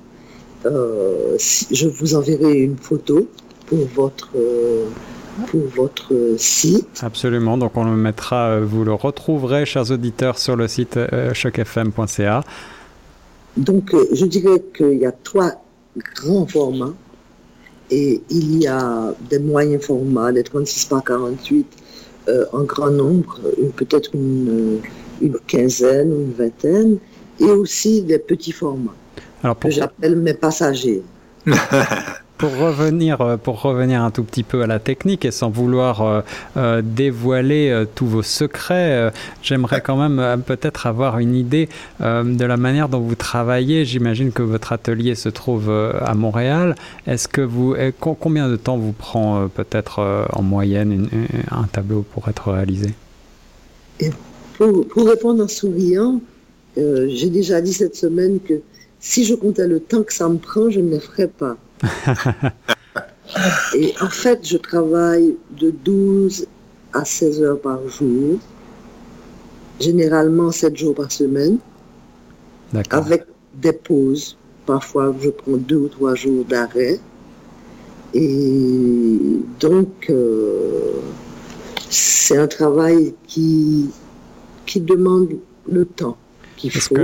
Euh, 0.65 1.37
je 1.37 1.87
vous 1.87 2.15
enverrai 2.15 2.59
une 2.59 2.77
photo 2.77 3.27
pour 3.65 3.85
votre 3.95 4.29
pour 5.47 5.61
votre 5.75 6.13
site. 6.37 7.01
Absolument, 7.01 7.57
donc 7.57 7.75
on 7.77 7.85
le 7.85 7.95
mettra, 7.95 8.59
vous 8.59 8.83
le 8.83 8.93
retrouverez, 8.93 9.65
chers 9.65 9.89
auditeurs, 9.89 10.37
sur 10.37 10.55
le 10.55 10.67
site 10.67 10.97
euh, 10.97 11.33
chocfm.ca. 11.33 12.43
Donc 13.57 13.95
je 14.11 14.25
dirais 14.25 14.61
qu'il 14.75 14.97
y 14.97 15.05
a 15.05 15.11
trois 15.11 15.63
grands 16.15 16.45
formats 16.45 16.93
et 17.89 18.21
il 18.29 18.61
y 18.61 18.67
a 18.67 19.13
des 19.29 19.39
moyens 19.39 19.83
formats, 19.83 20.31
des 20.31 20.43
36 20.43 20.85
par 20.85 21.03
48 21.03 21.65
euh, 21.65 21.65
en 22.53 22.63
grand 22.63 22.91
nombre, 22.91 23.39
peut-être 23.75 24.11
une, 24.13 24.79
une, 25.21 25.37
quinzaine 25.47 26.13
ou 26.13 26.21
une 26.21 26.33
vingtaine, 26.33 26.97
et 27.39 27.45
aussi 27.45 28.01
des 28.03 28.19
petits 28.19 28.51
formats 28.51 28.95
Alors 29.43 29.57
que 29.57 29.69
j'appelle 29.69 30.15
mes 30.15 30.33
passagers. 30.33 31.01
pour 32.41 32.57
revenir, 32.57 33.21
euh, 33.21 33.37
pour 33.37 33.61
revenir 33.61 34.01
un 34.01 34.09
tout 34.09 34.23
petit 34.23 34.41
peu 34.41 34.63
à 34.63 34.67
la 34.67 34.79
technique 34.79 35.25
et 35.25 35.31
sans 35.31 35.51
vouloir 35.51 36.01
euh, 36.01 36.21
euh, 36.57 36.81
dévoiler 36.83 37.85
tous 37.93 38.07
vos 38.07 38.23
secrets, 38.23 39.13
j'aimerais 39.43 39.81
quand 39.81 39.95
même 39.95 40.41
peut-être 40.41 40.87
avoir 40.87 41.19
une 41.19 41.35
idée 41.35 41.69
de 41.99 42.45
la 42.45 42.57
manière 42.57 42.89
dont 42.89 42.99
vous 42.99 43.15
travaillez. 43.15 43.85
J'imagine 43.85 44.31
que 44.31 44.41
votre 44.41 44.73
atelier 44.73 45.13
se 45.13 45.29
trouve 45.29 45.69
à 45.69 46.13
Montréal. 46.15 46.75
Est-ce 47.05 47.27
que 47.27 47.41
vous, 47.41 47.75
combien 47.99 48.49
de 48.49 48.55
temps 48.55 48.77
vous 48.77 48.93
prend 48.93 49.47
peut-être 49.47 50.27
en 50.33 50.41
moyenne 50.41 51.07
un 51.51 51.65
tableau 51.65 52.03
pour 52.13 52.27
être 52.29 52.51
réalisé? 52.51 52.93
Pour, 54.57 54.87
pour, 54.87 55.07
répondre 55.07 55.43
en 55.43 55.47
souriant, 55.47 56.19
j'ai 56.75 57.29
déjà 57.29 57.61
dit 57.61 57.73
cette 57.73 57.95
semaine 57.95 58.39
que 58.39 58.61
si 58.99 59.25
je 59.25 59.35
comptais 59.35 59.67
le 59.67 59.79
temps 59.79 60.03
que 60.03 60.13
ça 60.13 60.27
me 60.27 60.37
prend, 60.37 60.69
je 60.69 60.79
ne 60.79 60.89
le 60.89 60.99
ferais 60.99 61.27
pas. 61.27 61.57
Et 63.75 63.93
en 64.01 64.09
fait, 64.09 64.39
je 64.43 64.57
travaille 64.57 65.37
de 65.59 65.71
12 65.71 66.47
à 66.93 67.05
16 67.05 67.41
heures 67.41 67.61
par 67.61 67.87
jour, 67.87 68.39
généralement 69.79 70.51
7 70.51 70.75
jours 70.75 70.95
par 70.95 71.11
semaine, 71.11 71.57
avec 72.89 73.25
des 73.55 73.73
pauses. 73.73 74.37
Parfois, 74.65 75.15
je 75.19 75.29
prends 75.29 75.57
deux 75.57 75.77
ou 75.77 75.87
trois 75.87 76.15
jours 76.15 76.45
d'arrêt. 76.45 76.99
Et 78.13 79.17
donc, 79.59 80.07
euh, 80.09 80.91
c'est 81.89 82.37
un 82.37 82.47
travail 82.47 83.13
qui, 83.27 83.89
qui 84.65 84.81
demande 84.81 85.29
le 85.69 85.85
temps 85.85 86.17
qu'il 86.57 86.71
faut. 86.71 86.95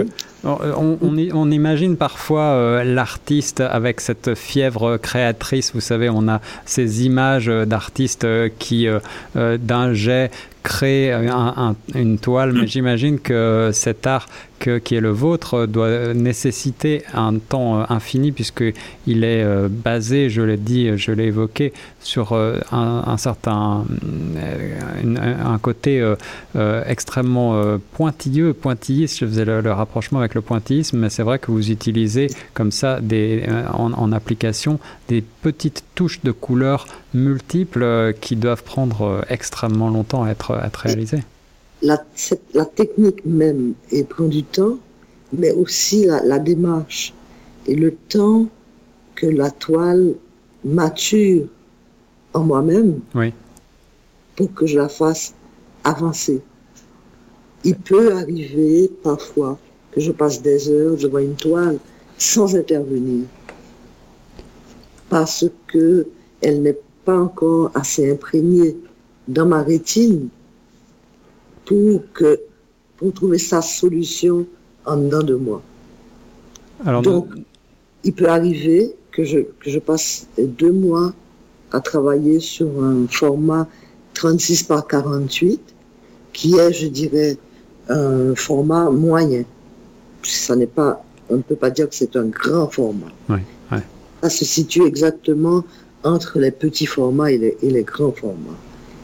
On, 0.47 1.51
imagine 1.51 1.97
parfois 1.97 2.41
euh, 2.41 2.83
l'artiste 2.83 3.61
avec 3.61 4.01
cette 4.01 4.35
fièvre 4.35 4.97
créatrice. 4.97 5.73
Vous 5.73 5.81
savez, 5.81 6.09
on 6.09 6.27
a 6.27 6.41
ces 6.65 7.05
images 7.05 7.47
d'artistes 7.47 8.27
qui, 8.57 8.87
euh, 8.87 9.57
d'un 9.57 9.93
jet, 9.93 10.31
créent 10.63 11.13
une 11.95 12.17
toile. 12.19 12.53
Mais 12.53 12.67
j'imagine 12.67 13.19
que 13.19 13.71
cet 13.73 14.05
art 14.05 14.27
qui 14.59 14.95
est 14.95 15.01
le 15.01 15.09
vôtre 15.09 15.65
doit 15.65 16.13
nécessiter 16.13 17.03
un 17.13 17.37
temps 17.37 17.85
infini 17.89 18.31
puisqu'il 18.31 19.23
est 19.23 19.45
basé, 19.69 20.29
je 20.29 20.41
l'ai 20.41 20.57
dit, 20.57 20.97
je 20.97 21.11
l'ai 21.11 21.25
évoqué, 21.25 21.73
sur 21.99 22.33
un, 22.33 23.17
certain 23.17 23.85
un 25.05 25.57
côté 25.59 26.13
extrêmement 26.85 27.77
pointilleux, 27.93 28.53
pointilliste. 28.53 29.19
Je 29.19 29.25
faisais 29.25 29.45
le, 29.45 29.71
rapprochement 29.71 30.19
avec 30.19 30.35
le 30.35 30.41
pointillisme, 30.41 30.97
mais 30.97 31.09
c'est 31.09 31.23
vrai 31.23 31.39
que 31.39 31.51
vous 31.51 31.71
utilisez 31.71 32.27
comme 32.53 32.71
ça 32.71 32.99
des, 33.01 33.45
en, 33.73 33.93
en 33.93 34.11
application 34.11 34.79
des 35.07 35.23
petites 35.41 35.83
touches 35.95 36.21
de 36.23 36.31
couleurs 36.31 36.87
multiples 37.13 38.13
qui 38.21 38.35
doivent 38.35 38.63
prendre 38.63 39.25
extrêmement 39.29 39.89
longtemps 39.89 40.23
à 40.23 40.29
être, 40.29 40.55
à 40.55 40.67
être 40.67 40.77
réalisées 40.77 41.23
la, 41.81 42.03
la, 42.53 42.65
technique 42.65 43.25
même 43.25 43.73
et 43.91 44.03
prend 44.03 44.27
du 44.27 44.43
temps, 44.43 44.77
mais 45.33 45.51
aussi 45.51 46.05
la, 46.05 46.39
démarche 46.39 47.13
et 47.67 47.75
le 47.75 47.93
temps 48.09 48.47
que 49.15 49.27
la 49.27 49.51
toile 49.51 50.15
mature 50.63 51.47
en 52.33 52.43
moi-même 52.43 52.99
pour 54.35 54.53
que 54.53 54.65
je 54.65 54.77
la 54.77 54.89
fasse 54.89 55.33
avancer. 55.83 56.41
Il 57.63 57.75
peut 57.75 58.13
arriver 58.13 58.89
parfois 59.03 59.57
que 59.91 59.99
je 59.99 60.11
passe 60.11 60.41
des 60.41 60.69
heures, 60.69 60.97
je 60.97 61.07
vois 61.07 61.21
une 61.21 61.35
toile 61.35 61.77
sans 62.17 62.55
intervenir 62.55 63.25
parce 65.09 65.45
que 65.67 66.07
elle 66.41 66.61
n'est 66.61 66.77
pas 67.05 67.17
encore 67.17 67.71
assez 67.73 68.11
imprégnée 68.11 68.77
dans 69.27 69.45
ma 69.45 69.63
rétine 69.63 70.29
pour, 71.67 72.01
que, 72.13 72.39
pour 72.95 73.13
trouver 73.13 73.37
sa 73.37 73.61
solution 73.61 74.47
en 74.85 74.97
dedans 74.97 75.21
de 75.21 75.35
moi. 75.35 75.61
Donc, 77.03 77.27
il 78.03 78.13
peut 78.13 78.29
arriver 78.29 78.95
que 79.11 79.23
je, 79.23 79.39
que 79.59 79.69
je 79.69 79.79
passe 79.79 80.27
deux 80.37 80.71
mois 80.71 81.13
à 81.71 81.81
travailler 81.81 82.39
sur 82.39 82.67
un 82.81 83.05
format 83.07 83.67
36 84.13 84.63
par 84.63 84.87
48, 84.87 85.59
qui 86.33 86.55
est, 86.55 86.71
je 86.71 86.87
dirais, 86.87 87.37
un 87.89 88.33
format 88.35 88.89
moyen. 88.89 89.43
Ça 90.23 90.55
n'est 90.55 90.67
pas, 90.67 91.03
on 91.29 91.37
ne 91.37 91.41
peut 91.41 91.55
pas 91.55 91.69
dire 91.69 91.89
que 91.89 91.95
c'est 91.95 92.15
un 92.15 92.27
grand 92.27 92.69
format. 92.69 93.11
Ça 94.23 94.29
se 94.29 94.45
situe 94.45 94.85
exactement 94.85 95.63
entre 96.03 96.39
les 96.39 96.51
petits 96.51 96.85
formats 96.85 97.31
et 97.31 97.37
les, 97.37 97.57
et 97.61 97.69
les 97.69 97.83
grands 97.83 98.11
formats. 98.11 98.57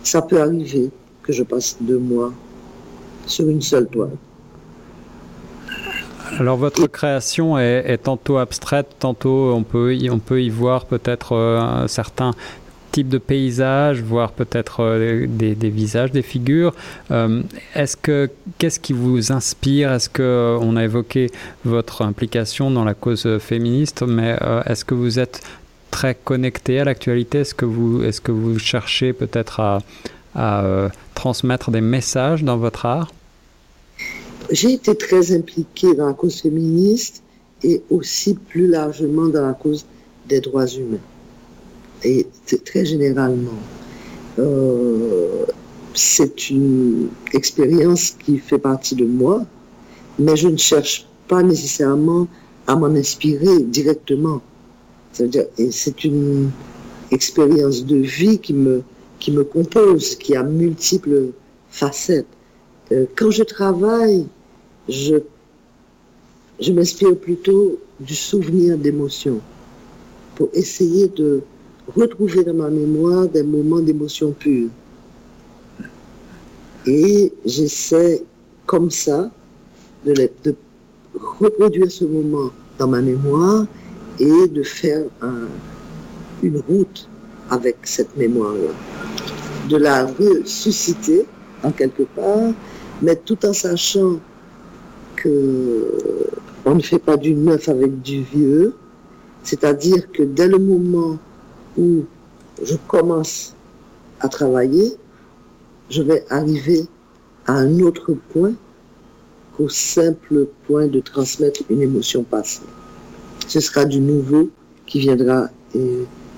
Ça 0.04 0.22
peut 0.22 0.42
arriver 0.42 0.90
que 1.24 1.34
je 1.34 1.44
passe 1.44 1.78
deux 1.82 2.00
mois 2.00 2.34
sur 3.26 3.48
une 3.48 3.62
seule 3.62 3.88
toile. 3.88 4.18
Alors 6.40 6.58
votre 6.58 6.88
création 6.88 7.60
est, 7.60 7.98
tantôt 7.98 8.38
abstraite, 8.38 8.88
tantôt 9.00 9.54
on 9.54 9.64
peut 9.64 9.96
y, 9.96 10.10
on 10.10 10.20
peut 10.20 10.42
y 10.42 10.50
voir 10.50 10.86
peut-être 10.86 11.36
euh, 11.36 11.88
certains 11.88 12.32
types 12.92 13.10
de 13.10 13.20
paysages, 13.20 14.02
voire 14.02 14.32
peut-être 14.32 14.82
euh, 14.82 15.26
des, 15.28 15.70
visages, 15.70 16.12
des 16.12 16.22
figures. 16.24 16.74
Euh, 17.12 17.44
est-ce 17.76 17.96
que 17.98 18.30
qu'est-ce 18.58 18.80
qui 18.80 18.94
vous 18.94 19.32
inspire? 19.32 19.92
Est-ce 19.92 20.10
que 20.10 20.58
on 20.60 20.76
a 20.76 20.84
évoqué 20.84 21.30
votre 21.66 22.02
implication 22.02 22.72
dans 22.72 22.84
la 22.84 22.96
cause 22.96 23.38
féministe, 23.40 24.04
mais 24.08 24.36
est-ce 24.66 24.86
que 24.86 24.96
vous 24.96 25.20
êtes 25.20 25.42
très 25.92 26.16
connecté 26.16 26.80
à 26.80 26.86
l'actualité? 26.86 27.40
Est-ce 27.40 27.54
que 27.54 27.66
vous 27.66 28.04
est-ce 28.04 28.22
que 28.22 28.32
vous 28.32 28.58
cherchez 28.58 29.14
peut-être 29.14 29.60
à 29.60 29.80
à 30.36 30.64
euh, 30.64 30.90
transmettre 31.16 31.72
des 31.72 31.82
messages 31.82 32.44
dans 32.44 32.58
votre 32.58 32.86
art? 32.86 33.12
J'ai 34.52 34.74
été 34.74 34.96
très 34.96 35.34
impliquée 35.34 35.94
dans 35.96 36.08
la 36.08 36.14
cause 36.14 36.42
féministe 36.42 37.22
et 37.64 37.82
aussi 37.90 38.34
plus 38.34 38.68
largement 38.68 39.28
dans 39.28 39.46
la 39.46 39.54
cause 39.54 39.86
des 40.28 40.42
droits 40.42 40.68
humains. 40.68 40.98
Et 42.04 42.28
très 42.66 42.86
généralement. 42.86 43.52
Euh, 44.40 45.46
c'est 45.94 46.50
une 46.50 47.10
expérience 47.34 48.12
qui 48.12 48.38
fait 48.38 48.58
partie 48.58 48.96
de 48.96 49.06
moi, 49.06 49.46
mais 50.20 50.36
je 50.36 50.48
ne 50.48 50.58
cherche 50.58 51.08
pas 51.28 51.44
nécessairement 51.44 52.28
à 52.68 52.76
m'en 52.76 52.88
inspirer 52.88 53.60
directement. 53.60 54.42
C'est-à-dire, 55.12 55.46
c'est 55.72 56.04
une 56.04 56.50
expérience 57.12 57.86
de 57.86 57.98
vie 57.98 58.40
qui 58.40 58.54
me, 58.54 58.82
qui 59.24 59.32
me 59.32 59.46
compose, 59.46 60.16
qui 60.16 60.36
a 60.36 60.44
multiples 60.44 61.30
facettes. 61.70 62.28
Euh, 62.92 63.06
quand 63.16 63.32
je 63.32 63.44
travaille, 63.44 64.28
je, 64.90 65.16
je 66.60 66.74
m'inspire 66.74 67.16
plutôt 67.16 67.80
du 68.02 68.16
souvenir 68.16 68.78
d'émotion 68.78 69.40
pour 70.36 70.50
essayer 70.54 71.08
de 71.08 71.42
retrouver 71.96 72.44
dans 72.44 72.54
ma 72.54 72.70
mémoire 72.70 73.30
des 73.30 73.44
moments 73.44 73.80
d'émotion 73.80 74.34
pure. 74.34 74.70
Et 76.86 77.32
j'essaie 77.46 78.24
comme 78.66 78.92
ça 78.92 79.32
de, 80.06 80.14
de, 80.44 80.54
reproduire 81.40 81.90
ce 81.90 82.04
moment 82.04 82.52
dans 82.78 82.90
ma 82.90 83.02
mémoire 83.02 83.68
et 84.20 84.48
de 84.50 84.64
faire 84.64 85.06
une 86.42 86.58
route 86.68 87.08
avec 87.50 87.78
cette 87.84 88.18
mémoire-là 88.18 88.93
de 89.70 89.78
la 89.78 90.06
ressusciter 90.06 91.26
en 91.64 91.72
quelque 91.72 92.04
part, 92.04 92.52
mais 93.02 93.16
tout 93.16 93.46
en 93.46 93.54
sachant 93.54 94.20
que 95.16 95.88
on 96.66 96.76
ne 96.76 96.82
fait 96.82 97.00
pas 97.00 97.18
du 97.18 97.34
neuf 97.34 97.68
avec 97.70 98.02
du 98.02 98.24
vieux, 98.24 98.74
c'est-à-dire 99.44 100.12
que 100.12 100.24
dès 100.24 100.48
le 100.48 100.58
moment 100.58 101.18
où 101.78 102.06
je 102.64 102.76
commence 102.88 103.54
à 104.22 104.30
travailler, 104.30 104.96
je 105.90 106.02
vais 106.02 106.24
arriver 106.30 106.86
à 107.46 107.54
un 107.54 107.80
autre 107.82 108.14
point 108.32 108.54
qu'au 109.58 109.70
simple 109.70 110.48
point 110.66 110.88
de 110.88 111.00
transmettre 111.00 111.62
une 111.70 111.82
émotion 111.82 112.24
passée. 112.24 112.62
Ce 113.48 113.60
sera 113.60 113.86
du 113.86 114.00
nouveau 114.00 114.50
qui 114.86 115.00
viendra, 115.00 115.50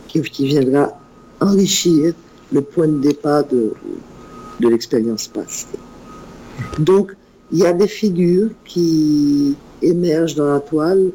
qui 0.07 0.45
viendra 0.47 0.99
enrichir 1.39 2.13
le 2.55 2.61
point 2.61 2.87
de 2.87 2.99
départ 2.99 3.43
de, 3.45 3.73
de 4.61 4.67
l'expérience 4.69 5.27
passée. 5.27 5.67
Donc, 6.79 7.11
il 7.51 7.59
y 7.59 7.65
a 7.65 7.73
des 7.73 7.87
figures 7.87 8.49
qui 8.63 9.55
émergent 9.81 10.35
dans 10.35 10.51
la 10.51 10.59
toile. 10.59 11.11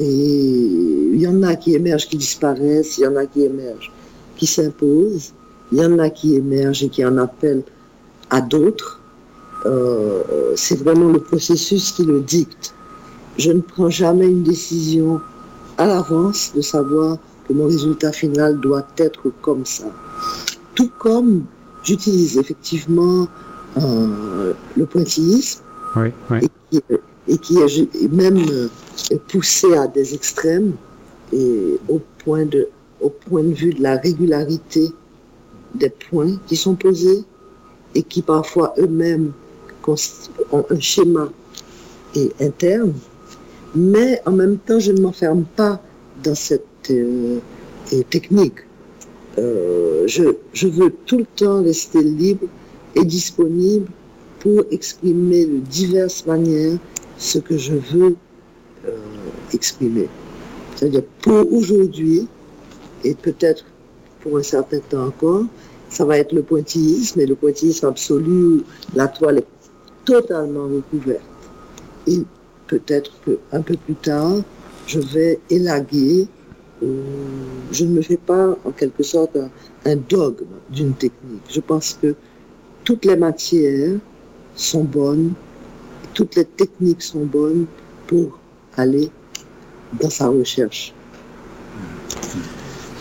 Et 0.00 0.04
il 0.04 1.20
y 1.20 1.26
en 1.26 1.42
a 1.42 1.56
qui 1.56 1.74
émergent, 1.74 2.06
qui 2.08 2.16
disparaissent, 2.16 2.98
il 2.98 3.04
y 3.04 3.06
en 3.06 3.16
a 3.16 3.26
qui 3.26 3.42
émergent, 3.42 3.90
qui 4.36 4.46
s'imposent, 4.46 5.32
il 5.72 5.78
y 5.78 5.84
en 5.84 5.98
a 5.98 6.08
qui 6.08 6.36
émergent 6.36 6.84
et 6.84 6.88
qui 6.88 7.04
en 7.04 7.16
appellent 7.18 7.64
à 8.30 8.40
d'autres. 8.40 9.00
Euh, 9.66 10.22
c'est 10.54 10.78
vraiment 10.78 11.08
le 11.08 11.18
processus 11.18 11.90
qui 11.92 12.04
le 12.04 12.20
dicte. 12.20 12.74
Je 13.38 13.50
ne 13.50 13.60
prends 13.60 13.90
jamais 13.90 14.26
une 14.26 14.44
décision 14.44 15.20
à 15.78 15.86
l'avance 15.86 16.52
de 16.54 16.60
savoir 16.60 17.18
que 17.46 17.52
mon 17.52 17.66
résultat 17.66 18.12
final 18.12 18.60
doit 18.60 18.86
être 18.98 19.32
comme 19.42 19.64
ça. 19.64 19.86
Tout 20.78 20.92
comme 20.96 21.44
j'utilise 21.82 22.38
effectivement 22.38 23.26
euh, 23.78 24.52
le 24.76 24.86
pointillisme. 24.86 25.64
Et, 27.26 27.36
qui, 27.38 27.58
est 27.58 28.12
même 28.12 28.38
euh, 28.48 28.68
poussé 29.26 29.76
à 29.76 29.88
des 29.88 30.14
extrêmes 30.14 30.74
et 31.32 31.78
au 31.88 32.00
point 32.22 32.46
de, 32.46 32.68
au 33.00 33.10
point 33.10 33.42
de 33.42 33.52
vue 33.52 33.74
de 33.74 33.82
la 33.82 33.96
régularité 33.96 34.92
des 35.74 35.90
points 35.90 36.38
qui 36.46 36.54
sont 36.54 36.76
posés 36.76 37.24
et 37.96 38.04
qui 38.04 38.22
parfois 38.22 38.72
eux-mêmes 38.78 39.32
ont 40.52 40.64
un 40.70 40.80
schéma 40.80 41.28
et 42.14 42.30
interne, 42.40 42.92
mais 43.74 44.22
en 44.26 44.32
même 44.32 44.58
temps 44.58 44.78
je 44.78 44.92
ne 44.92 45.00
m'enferme 45.00 45.44
pas 45.56 45.82
dans 46.22 46.36
cette 46.36 46.90
euh, 46.90 47.40
technique. 48.10 48.67
Euh, 49.38 50.06
je, 50.06 50.68
veux 50.68 50.90
tout 51.06 51.18
le 51.18 51.26
temps 51.36 51.62
rester 51.62 52.02
libre 52.02 52.46
et 52.96 53.04
disponible 53.04 53.86
pour 54.40 54.64
exprimer 54.70 55.46
de 55.46 55.58
diverses 55.58 56.26
manières 56.26 56.78
ce 57.18 57.38
que 57.38 57.56
je 57.56 57.74
veux 57.74 58.16
euh, 58.86 58.96
exprimer. 59.52 60.08
C'est-à-dire 60.74 61.04
pour 61.22 61.52
aujourd'hui, 61.52 62.26
et 63.04 63.14
peut-être 63.14 63.64
pour 64.20 64.38
un 64.38 64.42
certain 64.42 64.80
temps 64.80 65.06
encore, 65.06 65.44
ça 65.88 66.04
va 66.04 66.18
être 66.18 66.32
le 66.32 66.42
pointillisme, 66.42 67.20
et 67.20 67.26
le 67.26 67.34
pointillisme 67.34 67.86
absolu, 67.86 68.62
la 68.94 69.08
toile 69.08 69.38
est 69.38 69.46
totalement 70.04 70.64
recouverte. 70.64 71.22
Et 72.06 72.22
peut-être 72.66 73.12
qu'un 73.24 73.62
peu 73.62 73.76
plus 73.76 73.94
tard, 73.94 74.36
je 74.86 75.00
vais 75.00 75.38
élaguer 75.50 76.26
je 76.80 77.84
ne 77.84 77.90
me 77.90 78.02
fais 78.02 78.16
pas 78.16 78.56
en 78.64 78.70
quelque 78.70 79.02
sorte 79.02 79.36
un, 79.84 79.96
dogme 79.96 80.46
d'une 80.70 80.94
technique. 80.94 81.42
Je 81.50 81.60
pense 81.60 81.98
que 82.00 82.14
toutes 82.84 83.04
les 83.04 83.16
matières 83.16 83.98
sont 84.54 84.84
bonnes 84.84 85.32
toutes 86.18 86.34
les 86.34 86.44
techniques 86.44 87.02
sont 87.02 87.24
bonnes 87.24 87.66
pour 88.08 88.40
aller 88.76 89.08
dans 90.00 90.10
sa 90.10 90.26
recherche. 90.26 90.92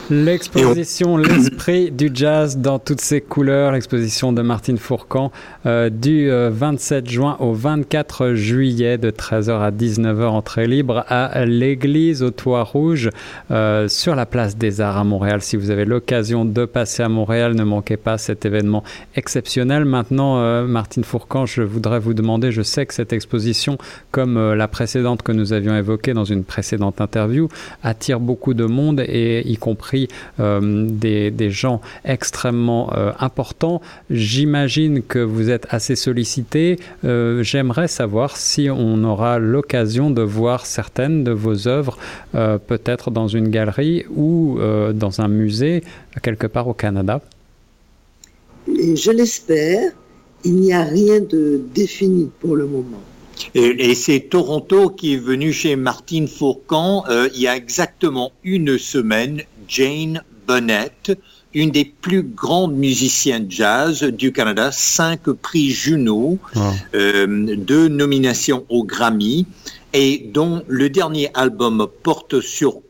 L'exposition 0.09 1.17
L'esprit 1.17 1.91
du 1.91 2.09
jazz 2.13 2.57
dans 2.57 2.79
toutes 2.79 3.01
ses 3.01 3.19
couleurs, 3.19 3.73
l'exposition 3.73 4.31
de 4.31 4.41
Martine 4.41 4.77
Fourcan 4.77 5.33
euh, 5.65 5.89
du 5.89 6.29
27 6.31 7.05
euh, 7.05 7.09
juin 7.09 7.35
au 7.41 7.51
24 7.51 8.33
juillet 8.33 8.97
de 8.97 9.11
13h 9.11 9.59
à 9.59 9.69
19h 9.69 10.23
entrée 10.27 10.65
libre 10.65 11.03
à 11.09 11.43
l'église 11.43 12.23
au 12.23 12.31
Toit 12.31 12.63
Rouge 12.63 13.09
euh, 13.51 13.89
sur 13.89 14.15
la 14.15 14.25
place 14.25 14.55
des 14.55 14.79
Arts 14.79 14.95
à 14.95 15.03
Montréal. 15.03 15.41
Si 15.41 15.57
vous 15.57 15.71
avez 15.71 15.83
l'occasion 15.83 16.45
de 16.45 16.63
passer 16.63 17.03
à 17.03 17.09
Montréal, 17.09 17.55
ne 17.55 17.65
manquez 17.65 17.97
pas 17.97 18.17
cet 18.17 18.45
événement 18.45 18.85
exceptionnel. 19.17 19.83
Maintenant, 19.83 20.63
Martine 20.65 21.03
Fourcan, 21.03 21.45
je 21.45 21.63
voudrais 21.63 21.99
vous 21.99 22.13
demander, 22.13 22.53
je 22.53 22.61
sais 22.61 22.85
que 22.85 22.93
cette 22.93 23.11
exposition, 23.11 23.77
comme 24.11 24.53
la 24.53 24.69
précédente 24.69 25.21
que 25.21 25.33
nous 25.33 25.51
avions 25.51 25.75
évoquée 25.75 26.13
dans 26.13 26.23
une 26.23 26.45
précédente 26.45 27.01
interview, 27.01 27.49
attire 27.83 28.21
beaucoup 28.21 28.53
de 28.53 28.65
monde 28.65 29.01
et 29.01 29.41
y 29.45 29.57
compris 29.57 29.96
euh, 30.39 30.87
des, 30.89 31.49
gens 31.49 31.81
extrêmement 32.05 32.91
euh, 32.93 33.11
importants. 33.19 33.81
J'imagine 34.09 35.01
que 35.01 35.19
vous 35.19 35.49
êtes 35.49 35.65
assez 35.69 35.95
sollicité. 35.95 36.77
Euh, 37.05 37.41
j'aimerais 37.43 37.87
savoir 37.87 38.37
si 38.37 38.69
on 38.69 39.03
aura 39.03 39.39
l'occasion 39.39 40.11
de 40.11 40.21
voir 40.21 40.65
certaines 40.65 41.23
de 41.23 41.31
vos 41.31 41.67
œuvres, 41.67 41.97
peut-être 42.33 43.11
dans 43.11 43.27
une 43.27 43.49
galerie 43.49 44.05
ou 44.09 44.59
dans 44.93 45.21
un 45.21 45.27
musée 45.27 45.83
quelque 46.21 46.47
part 46.47 46.67
au 46.67 46.73
Canada. 46.73 47.21
je 48.67 49.11
l'espère. 49.11 49.91
Il 50.43 50.55
n'y 50.55 50.73
a 50.73 50.83
rien 50.83 51.19
de 51.19 51.61
défini 51.73 52.29
pour 52.39 52.55
le 52.55 52.67
moment. 52.67 53.01
Et, 53.55 53.95
c'est 53.95 54.19
Toronto 54.29 54.89
qui 54.89 55.13
est 55.13 55.17
venu 55.17 55.51
chez 55.53 55.75
Martine 55.75 56.27
Fourcan 56.27 57.03
il 57.33 57.41
y 57.41 57.47
a 57.47 57.55
exactement 57.55 58.31
une 58.43 58.77
semaine 58.77 59.43
Jane 59.67 60.23
Bonnett, 60.47 61.11
une 61.53 61.71
des 61.71 61.85
plus 61.85 62.23
grandes 62.23 62.75
musiciennes 62.75 63.47
jazz 63.49 64.03
du 64.03 64.31
Canada, 64.31 64.71
cinq 64.71 65.29
prix 65.31 65.71
Juno, 65.71 66.37
euh, 66.93 67.55
deux 67.55 67.87
nominations 67.87 68.65
au 68.69 68.83
Grammy, 68.83 69.45
et 69.93 70.29
dont 70.33 70.63
le 70.67 70.89
dernier 70.89 71.29
album 71.33 71.87
porte 72.03 72.41
sur, 72.41 72.81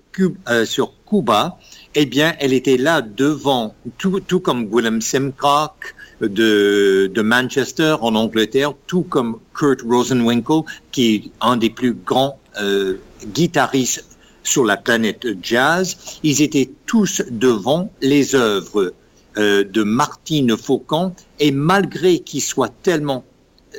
euh, 0.50 0.66
sur 0.66 0.94
Cuba. 1.10 1.58
Eh 1.96 2.06
bien, 2.06 2.36
elle 2.40 2.54
était 2.54 2.78
là 2.78 3.02
devant, 3.02 3.74
tout, 3.98 4.20
tout 4.20 4.40
comme 4.40 4.68
Willem 4.72 5.02
Simcock 5.02 5.96
de, 6.22 7.12
de 7.14 7.22
Manchester 7.22 7.96
en 8.02 8.16
Angleterre, 8.16 8.74
tout 8.88 9.04
comme 9.04 9.40
Kurt 9.54 9.82
Rosenwinkel, 9.82 10.62
qui 10.92 11.16
est 11.16 11.24
un 11.42 11.58
des 11.58 11.70
plus 11.70 11.94
grands 11.94 12.40
euh, 12.60 12.96
guitaristes 13.34 14.06
sur 14.48 14.64
la 14.64 14.78
planète 14.78 15.28
jazz, 15.42 15.98
ils 16.24 16.42
étaient 16.42 16.70
tous 16.86 17.22
devant 17.30 17.92
les 18.02 18.34
œuvres 18.34 18.94
euh, 19.38 19.64
de 19.64 19.84
Martine 19.84 20.56
Faucon. 20.56 21.14
Et 21.40 21.52
malgré 21.52 22.20
qu'ils 22.20 22.42
soient 22.42 22.72
tellement 22.82 23.26
euh, 23.76 23.78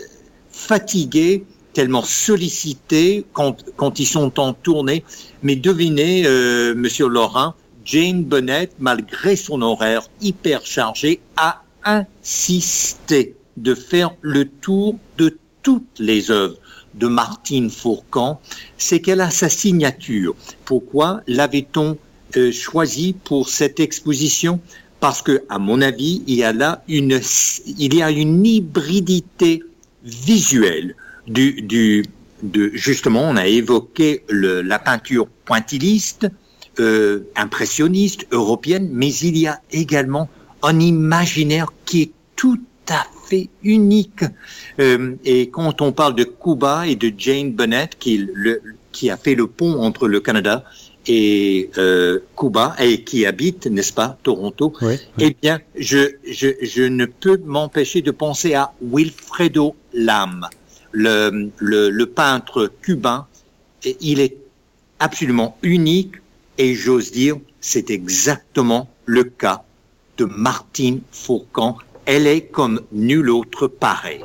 fatigués, 0.50 1.44
tellement 1.72 2.02
sollicités 2.02 3.24
quand, 3.32 3.64
quand, 3.76 3.98
ils 3.98 4.06
sont 4.06 4.38
en 4.38 4.52
tournée, 4.52 5.04
mais 5.42 5.56
devinez, 5.56 6.26
euh, 6.26 6.74
Monsieur 6.74 7.08
Laurent, 7.08 7.54
Jane 7.84 8.24
Bennett, 8.24 8.72
malgré 8.78 9.36
son 9.36 9.62
horaire 9.62 10.02
hyper 10.20 10.66
chargé, 10.66 11.20
a 11.36 11.62
insisté 11.88 13.34
de 13.56 13.74
faire 13.74 14.10
le 14.20 14.46
tour 14.46 14.96
de 15.16 15.38
toutes 15.62 15.98
les 15.98 16.30
œuvres 16.30 16.56
de 16.94 17.06
Martine 17.06 17.70
Fourcan, 17.70 18.40
c'est 18.76 19.00
qu'elle 19.00 19.20
a 19.20 19.30
sa 19.30 19.48
signature. 19.48 20.34
Pourquoi 20.64 21.22
l'avait-on 21.26 21.96
euh, 22.36 22.52
choisi 22.52 23.14
pour 23.24 23.48
cette 23.48 23.80
exposition? 23.80 24.60
Parce 25.00 25.22
que, 25.22 25.44
à 25.48 25.58
mon 25.58 25.80
avis, 25.80 26.22
il 26.26 26.36
y 26.36 26.44
a 26.44 26.52
là 26.52 26.82
une, 26.88 27.20
il 27.66 27.94
y 27.94 28.02
a 28.02 28.10
une 28.10 28.44
hybridité 28.44 29.62
visuelle 30.02 30.94
du, 31.26 31.62
du, 31.62 32.04
de, 32.42 32.70
justement, 32.74 33.22
on 33.22 33.36
a 33.36 33.46
évoqué 33.46 34.24
la 34.28 34.78
peinture 34.78 35.28
pointilliste, 35.44 36.28
euh, 36.80 37.20
impressionniste, 37.36 38.26
européenne, 38.32 38.88
mais 38.92 39.12
il 39.14 39.36
y 39.38 39.46
a 39.46 39.60
également 39.70 40.28
un 40.62 40.80
imaginaire 40.80 41.68
qui 41.84 42.02
est 42.02 42.10
tout 42.36 42.60
à 42.88 43.06
fait 43.26 43.48
unique. 43.62 44.24
Euh, 44.80 45.14
et 45.24 45.50
quand 45.50 45.82
on 45.82 45.92
parle 45.92 46.14
de 46.14 46.24
Cuba 46.24 46.86
et 46.86 46.96
de 46.96 47.12
Jane 47.16 47.52
Bennett, 47.52 47.98
qui, 47.98 48.26
le, 48.32 48.62
qui 48.92 49.10
a 49.10 49.16
fait 49.16 49.34
le 49.34 49.46
pont 49.46 49.80
entre 49.82 50.08
le 50.08 50.20
Canada 50.20 50.64
et 51.06 51.70
euh, 51.78 52.20
Cuba 52.36 52.74
et 52.78 53.04
qui 53.04 53.26
habite, 53.26 53.66
n'est-ce 53.66 53.92
pas, 53.92 54.18
Toronto, 54.22 54.72
eh 55.18 55.36
bien, 55.40 55.60
je, 55.78 56.12
je, 56.26 56.48
je 56.62 56.82
ne 56.82 57.06
peux 57.06 57.40
m'empêcher 57.44 58.02
de 58.02 58.10
penser 58.10 58.54
à 58.54 58.72
Wilfredo 58.82 59.76
Lam, 59.92 60.46
le, 60.92 61.50
le, 61.58 61.90
le 61.90 62.06
peintre 62.06 62.70
cubain. 62.82 63.26
Et 63.84 63.96
il 64.00 64.20
est 64.20 64.36
absolument 64.98 65.56
unique 65.62 66.14
et 66.58 66.74
j'ose 66.74 67.12
dire, 67.12 67.36
c'est 67.60 67.90
exactement 67.90 68.90
le 69.06 69.24
cas 69.24 69.62
de 70.18 70.24
Martine 70.24 71.00
Fourcan 71.10 71.78
elle 72.08 72.26
est 72.26 72.40
comme 72.40 72.80
nul 72.90 73.28
autre 73.28 73.66
pareil. 73.66 74.24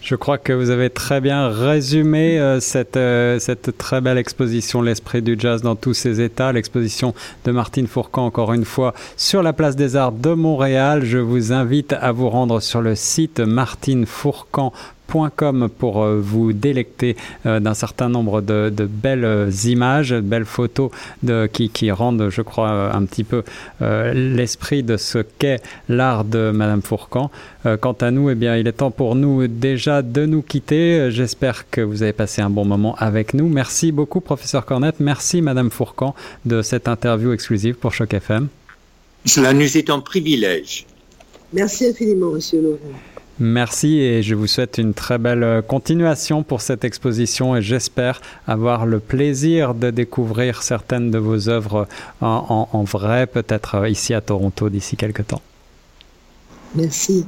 Je 0.00 0.14
crois 0.14 0.38
que 0.38 0.52
vous 0.52 0.70
avez 0.70 0.88
très 0.88 1.20
bien 1.20 1.48
résumé 1.48 2.38
euh, 2.38 2.60
cette, 2.60 2.96
euh, 2.96 3.40
cette 3.40 3.76
très 3.76 4.00
belle 4.00 4.18
exposition 4.18 4.82
L'Esprit 4.82 5.20
du 5.20 5.36
Jazz 5.36 5.62
dans 5.62 5.74
tous 5.74 5.94
ses 5.94 6.20
états, 6.20 6.52
l'exposition 6.52 7.12
de 7.44 7.50
Martine 7.50 7.88
Fourcan 7.88 8.26
encore 8.26 8.52
une 8.52 8.64
fois 8.64 8.94
sur 9.16 9.42
la 9.42 9.52
place 9.52 9.74
des 9.74 9.96
Arts 9.96 10.12
de 10.12 10.32
Montréal. 10.32 11.04
Je 11.04 11.18
vous 11.18 11.52
invite 11.52 11.92
à 11.92 12.12
vous 12.12 12.28
rendre 12.28 12.60
sur 12.60 12.80
le 12.80 12.94
site 12.94 13.40
martinefourcan.com 13.40 14.70
pour 15.78 16.02
euh, 16.02 16.18
vous 16.20 16.52
délecter 16.52 17.16
euh, 17.44 17.60
d'un 17.60 17.74
certain 17.74 18.08
nombre 18.08 18.40
de, 18.40 18.70
belles 18.88 19.24
euh, 19.24 19.50
images, 19.64 20.14
belles 20.14 20.46
photos 20.46 20.90
qui, 21.52 21.90
rendent, 21.90 22.28
je 22.30 22.42
crois, 22.42 22.94
un 22.94 23.04
petit 23.04 23.24
peu 23.24 23.42
l'esprit 23.80 24.82
de 24.82 24.96
ce 24.96 25.18
qu'est 25.18 25.60
l'art 25.88 26.24
de 26.24 26.50
Madame 26.50 26.82
Fourcan. 26.82 27.30
quant 27.80 27.96
à 28.00 28.10
nous, 28.10 28.30
eh 28.30 28.34
bien, 28.34 28.56
il 28.56 28.66
est 28.66 28.72
temps 28.72 28.90
pour 28.90 29.14
nous 29.14 29.46
déjà 29.46 30.02
de 30.02 30.26
nous 30.26 30.42
quitter. 30.42 31.10
J'espère 31.10 31.70
que 31.70 31.80
vous 31.80 32.02
avez 32.02 32.12
passé 32.12 32.42
un 32.42 32.50
bon 32.50 32.64
moment 32.64 32.94
avec 32.98 33.34
nous. 33.34 33.48
Merci 33.48 33.92
beaucoup, 33.92 34.20
professeur 34.20 34.64
Cornette. 34.64 35.00
Merci, 35.00 35.42
Madame 35.42 35.70
Fourcan, 35.70 36.14
de 36.44 36.62
cette 36.62 36.88
interview 36.88 37.32
exclusive 37.32 37.74
pour 37.74 37.92
Choc 37.92 38.14
FM. 38.14 38.48
Cela 39.24 39.52
nous 39.52 39.76
est 39.76 39.90
un 39.90 40.00
privilège. 40.00 40.86
Merci 41.52 41.86
infiniment, 41.86 42.32
Monsieur 42.32 42.62
Laurent. 42.62 43.11
Merci 43.42 43.98
et 43.98 44.22
je 44.22 44.36
vous 44.36 44.46
souhaite 44.46 44.78
une 44.78 44.94
très 44.94 45.18
belle 45.18 45.42
euh, 45.42 45.62
continuation 45.62 46.44
pour 46.44 46.60
cette 46.60 46.84
exposition 46.84 47.56
et 47.56 47.60
j'espère 47.60 48.20
avoir 48.46 48.86
le 48.86 49.00
plaisir 49.00 49.74
de 49.74 49.90
découvrir 49.90 50.62
certaines 50.62 51.10
de 51.10 51.18
vos 51.18 51.48
œuvres 51.48 51.88
en, 52.20 52.68
en 52.70 52.84
vrai, 52.84 53.26
peut-être 53.26 53.74
euh, 53.74 53.88
ici 53.88 54.14
à 54.14 54.20
Toronto 54.20 54.68
d'ici 54.68 54.96
quelques 54.96 55.26
temps. 55.26 55.42
Merci. 56.76 57.26